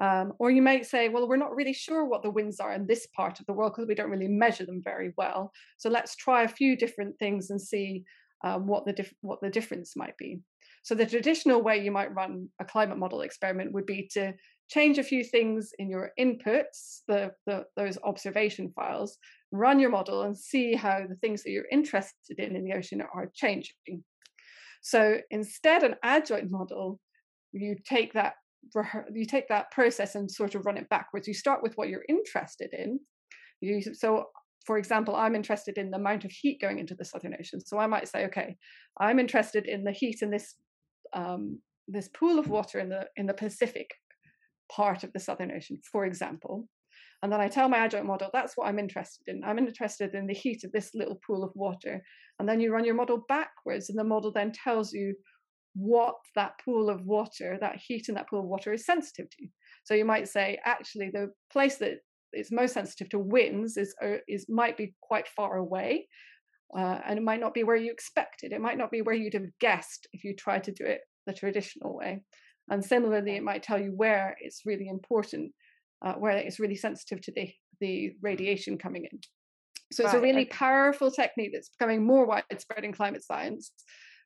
Um, 0.00 0.32
or 0.40 0.50
you 0.50 0.62
might 0.62 0.84
say, 0.84 1.10
well, 1.10 1.28
we're 1.28 1.36
not 1.36 1.54
really 1.54 1.72
sure 1.72 2.04
what 2.04 2.24
the 2.24 2.36
winds 2.38 2.58
are 2.58 2.72
in 2.72 2.88
this 2.88 3.06
part 3.14 3.38
of 3.38 3.46
the 3.46 3.52
world 3.52 3.74
because 3.76 3.86
we 3.86 3.94
don't 3.94 4.10
really 4.10 4.26
measure 4.44 4.66
them 4.66 4.82
very 4.82 5.12
well. 5.16 5.52
So 5.76 5.88
let's 5.90 6.16
try 6.16 6.42
a 6.42 6.48
few 6.48 6.76
different 6.76 7.16
things 7.20 7.50
and 7.50 7.62
see 7.62 8.02
um, 8.42 8.66
what 8.66 8.84
the 8.84 8.94
dif- 8.94 9.14
what 9.20 9.40
the 9.40 9.50
difference 9.50 9.94
might 9.94 10.16
be. 10.16 10.40
So 10.82 10.94
the 10.94 11.06
traditional 11.06 11.62
way 11.62 11.84
you 11.84 11.92
might 11.92 12.14
run 12.14 12.48
a 12.60 12.64
climate 12.64 12.98
model 12.98 13.20
experiment 13.20 13.72
would 13.72 13.86
be 13.86 14.08
to 14.14 14.32
change 14.68 14.98
a 14.98 15.02
few 15.02 15.24
things 15.24 15.72
in 15.78 15.88
your 15.88 16.12
inputs, 16.18 17.00
the, 17.08 17.32
the 17.46 17.64
those 17.76 17.98
observation 18.04 18.70
files, 18.74 19.18
run 19.50 19.80
your 19.80 19.90
model 19.90 20.22
and 20.22 20.36
see 20.36 20.74
how 20.74 21.00
the 21.08 21.16
things 21.16 21.42
that 21.42 21.50
you're 21.50 21.64
interested 21.72 22.38
in 22.38 22.54
in 22.54 22.64
the 22.64 22.74
ocean 22.74 23.00
are 23.00 23.30
changing. 23.34 24.04
So 24.82 25.18
instead, 25.30 25.82
an 25.82 25.96
adjoint 26.04 26.50
model, 26.50 27.00
you 27.52 27.76
take 27.84 28.12
that 28.12 28.34
you 29.12 29.24
take 29.24 29.48
that 29.48 29.70
process 29.70 30.14
and 30.14 30.30
sort 30.30 30.54
of 30.54 30.66
run 30.66 30.76
it 30.76 30.88
backwards. 30.88 31.26
You 31.26 31.34
start 31.34 31.62
with 31.62 31.74
what 31.76 31.88
you're 31.88 32.04
interested 32.08 32.72
in. 32.72 33.00
You, 33.60 33.82
so, 33.94 34.26
for 34.66 34.78
example, 34.78 35.16
I'm 35.16 35.34
interested 35.34 35.78
in 35.78 35.90
the 35.90 35.96
amount 35.96 36.24
of 36.24 36.30
heat 36.30 36.60
going 36.60 36.78
into 36.78 36.94
the 36.94 37.04
Southern 37.04 37.34
Ocean. 37.38 37.60
So 37.64 37.78
I 37.78 37.86
might 37.86 38.08
say, 38.08 38.26
okay, 38.26 38.56
I'm 39.00 39.18
interested 39.18 39.66
in 39.66 39.84
the 39.84 39.92
heat 39.92 40.22
in 40.22 40.30
this 40.30 40.54
um, 41.14 41.60
this 41.86 42.08
pool 42.08 42.38
of 42.38 42.48
water 42.48 42.78
in 42.78 42.90
the 42.90 43.06
in 43.16 43.26
the 43.26 43.34
Pacific 43.34 43.90
part 44.70 45.04
of 45.04 45.12
the 45.12 45.20
Southern 45.20 45.52
Ocean, 45.52 45.78
for 45.90 46.04
example. 46.04 46.68
And 47.22 47.32
then 47.32 47.40
I 47.40 47.48
tell 47.48 47.68
my 47.68 47.84
adjoint 47.84 48.06
model, 48.06 48.30
that's 48.32 48.56
what 48.56 48.68
I'm 48.68 48.78
interested 48.78 49.26
in. 49.26 49.42
I'm 49.42 49.58
interested 49.58 50.14
in 50.14 50.26
the 50.26 50.34
heat 50.34 50.62
of 50.62 50.70
this 50.70 50.90
little 50.94 51.20
pool 51.26 51.42
of 51.42 51.50
water. 51.54 52.00
And 52.38 52.48
then 52.48 52.60
you 52.60 52.72
run 52.72 52.84
your 52.84 52.94
model 52.94 53.24
backwards, 53.28 53.90
and 53.90 53.98
the 53.98 54.04
model 54.04 54.32
then 54.32 54.52
tells 54.52 54.92
you 54.92 55.14
what 55.74 56.14
that 56.34 56.52
pool 56.64 56.88
of 56.88 57.04
water, 57.04 57.58
that 57.60 57.76
heat 57.76 58.08
in 58.08 58.14
that 58.14 58.28
pool 58.28 58.40
of 58.40 58.46
water 58.46 58.72
is 58.72 58.86
sensitive 58.86 59.28
to. 59.30 59.46
So 59.84 59.94
you 59.94 60.04
might 60.04 60.28
say, 60.28 60.58
actually, 60.64 61.10
the 61.10 61.30
place 61.52 61.76
that 61.78 61.98
is 62.32 62.52
most 62.52 62.74
sensitive 62.74 63.08
to 63.10 63.18
winds 63.18 63.76
is, 63.76 63.94
uh, 64.02 64.18
is 64.28 64.46
might 64.48 64.76
be 64.76 64.94
quite 65.00 65.28
far 65.28 65.56
away, 65.56 66.06
uh, 66.76 67.00
and 67.06 67.18
it 67.18 67.22
might 67.22 67.40
not 67.40 67.54
be 67.54 67.64
where 67.64 67.76
you 67.76 67.90
expected. 67.90 68.52
It 68.52 68.60
might 68.60 68.78
not 68.78 68.90
be 68.90 69.02
where 69.02 69.14
you'd 69.14 69.34
have 69.34 69.58
guessed 69.60 70.06
if 70.12 70.24
you 70.24 70.36
tried 70.36 70.64
to 70.64 70.72
do 70.72 70.84
it 70.84 71.00
the 71.26 71.32
traditional 71.32 71.96
way. 71.96 72.22
And 72.70 72.84
similarly, 72.84 73.36
it 73.36 73.42
might 73.42 73.62
tell 73.62 73.80
you 73.80 73.92
where 73.96 74.36
it's 74.40 74.62
really 74.66 74.88
important, 74.88 75.52
uh, 76.04 76.14
where 76.14 76.36
it's 76.36 76.60
really 76.60 76.76
sensitive 76.76 77.20
to 77.22 77.32
the, 77.34 77.52
the 77.80 78.12
radiation 78.22 78.78
coming 78.78 79.06
in. 79.10 79.18
So 79.92 80.04
it's 80.04 80.12
right. 80.12 80.18
a 80.18 80.22
really 80.22 80.42
okay. 80.42 80.50
powerful 80.50 81.10
technique 81.10 81.52
that's 81.54 81.70
becoming 81.70 82.06
more 82.06 82.26
widespread 82.26 82.84
in 82.84 82.92
climate 82.92 83.24
science 83.24 83.72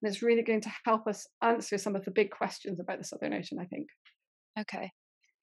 and 0.02 0.12
it's 0.12 0.22
really 0.22 0.42
going 0.42 0.60
to 0.60 0.72
help 0.84 1.06
us 1.06 1.26
answer 1.42 1.78
some 1.78 1.94
of 1.94 2.04
the 2.04 2.10
big 2.10 2.30
questions 2.30 2.80
about 2.80 2.98
the 2.98 3.04
Southern 3.04 3.34
Ocean, 3.34 3.58
I 3.60 3.66
think. 3.66 3.86
Okay. 4.58 4.90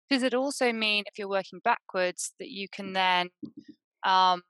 Does 0.10 0.24
it 0.24 0.34
also 0.34 0.74
mean, 0.74 1.06
if 1.08 1.18
you're 1.18 1.30
working 1.30 1.62
backwards, 1.64 2.34
that 2.40 2.50
you 2.50 2.68
can 2.70 2.94
then 2.94 3.30
um, 4.06 4.42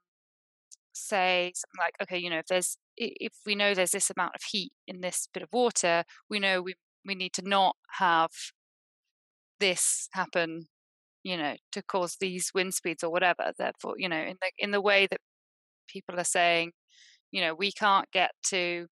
say 0.92 1.52
something 1.54 1.78
like, 1.78 1.94
okay, 2.02 2.18
you 2.18 2.30
know, 2.30 2.38
if 2.38 2.46
there's 2.46 2.76
if 2.96 3.32
we 3.46 3.54
know 3.54 3.72
there's 3.72 3.92
this 3.92 4.10
amount 4.10 4.34
of 4.34 4.42
heat 4.50 4.72
in 4.86 5.00
this 5.00 5.28
bit 5.32 5.42
of 5.42 5.48
water, 5.52 6.04
we 6.28 6.38
know 6.38 6.60
we 6.60 6.74
we 7.06 7.14
need 7.14 7.32
to 7.34 7.48
not 7.48 7.76
have 7.98 8.30
this 9.58 10.08
happen, 10.12 10.66
you 11.22 11.36
know, 11.36 11.54
to 11.72 11.82
cause 11.82 12.16
these 12.20 12.50
wind 12.54 12.74
speeds 12.74 13.04
or 13.04 13.10
whatever. 13.10 13.52
Therefore, 13.58 13.94
you 13.98 14.08
know, 14.08 14.20
in 14.20 14.36
the 14.40 14.50
in 14.58 14.70
the 14.70 14.80
way 14.80 15.06
that 15.10 15.20
people 15.88 16.18
are 16.18 16.24
saying, 16.24 16.72
you 17.30 17.40
know, 17.40 17.54
we 17.54 17.72
can't 17.72 18.06
get 18.12 18.30
to 18.48 18.86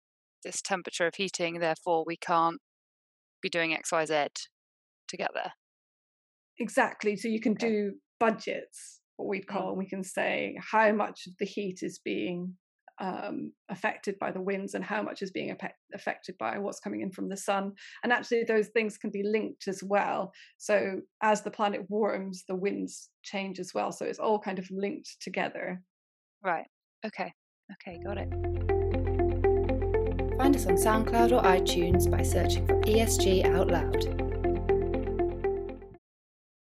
this 0.44 0.60
temperature 0.62 1.06
of 1.06 1.14
heating, 1.16 1.58
therefore 1.60 2.04
we 2.06 2.16
can't 2.16 2.58
be 3.42 3.48
doing 3.48 3.74
X, 3.74 3.92
Y, 3.92 4.04
Z 4.04 4.26
to 5.08 5.16
get 5.16 5.30
there. 5.34 5.52
Exactly. 6.58 7.16
So 7.16 7.28
you 7.28 7.40
can 7.40 7.54
do 7.54 7.92
budgets, 8.20 9.00
what 9.16 9.28
we'd 9.28 9.46
mm. 9.46 9.52
call, 9.52 9.76
we 9.76 9.88
can 9.88 10.04
say 10.04 10.56
how 10.60 10.92
much 10.92 11.26
of 11.26 11.34
the 11.38 11.46
heat 11.46 11.80
is 11.82 12.00
being 12.04 12.54
um, 12.98 13.52
affected 13.68 14.18
by 14.18 14.30
the 14.30 14.40
winds 14.40 14.74
and 14.74 14.84
how 14.84 15.02
much 15.02 15.22
is 15.22 15.30
being 15.30 15.56
affected 15.94 16.36
by 16.38 16.58
what's 16.58 16.80
coming 16.80 17.00
in 17.00 17.10
from 17.10 17.28
the 17.28 17.36
sun. 17.36 17.72
And 18.02 18.12
actually, 18.12 18.44
those 18.44 18.68
things 18.68 18.96
can 18.96 19.10
be 19.10 19.22
linked 19.22 19.68
as 19.68 19.82
well. 19.82 20.32
So 20.58 21.00
as 21.22 21.42
the 21.42 21.50
planet 21.50 21.88
warms, 21.88 22.44
the 22.48 22.54
winds 22.54 23.10
change 23.22 23.58
as 23.58 23.72
well. 23.74 23.92
So 23.92 24.04
it's 24.04 24.18
all 24.18 24.38
kind 24.38 24.58
of 24.58 24.70
linked 24.70 25.16
together. 25.20 25.82
Right. 26.42 26.66
Okay. 27.04 27.32
Okay. 27.72 28.00
Got 28.04 28.18
it. 28.18 28.28
Find 30.38 30.56
us 30.56 30.66
on 30.66 30.74
SoundCloud 30.74 31.32
or 31.32 31.42
iTunes 31.42 32.10
by 32.10 32.22
searching 32.22 32.66
for 32.66 32.80
ESG 32.82 33.44
Out 33.46 33.68
Loud. 33.68 34.23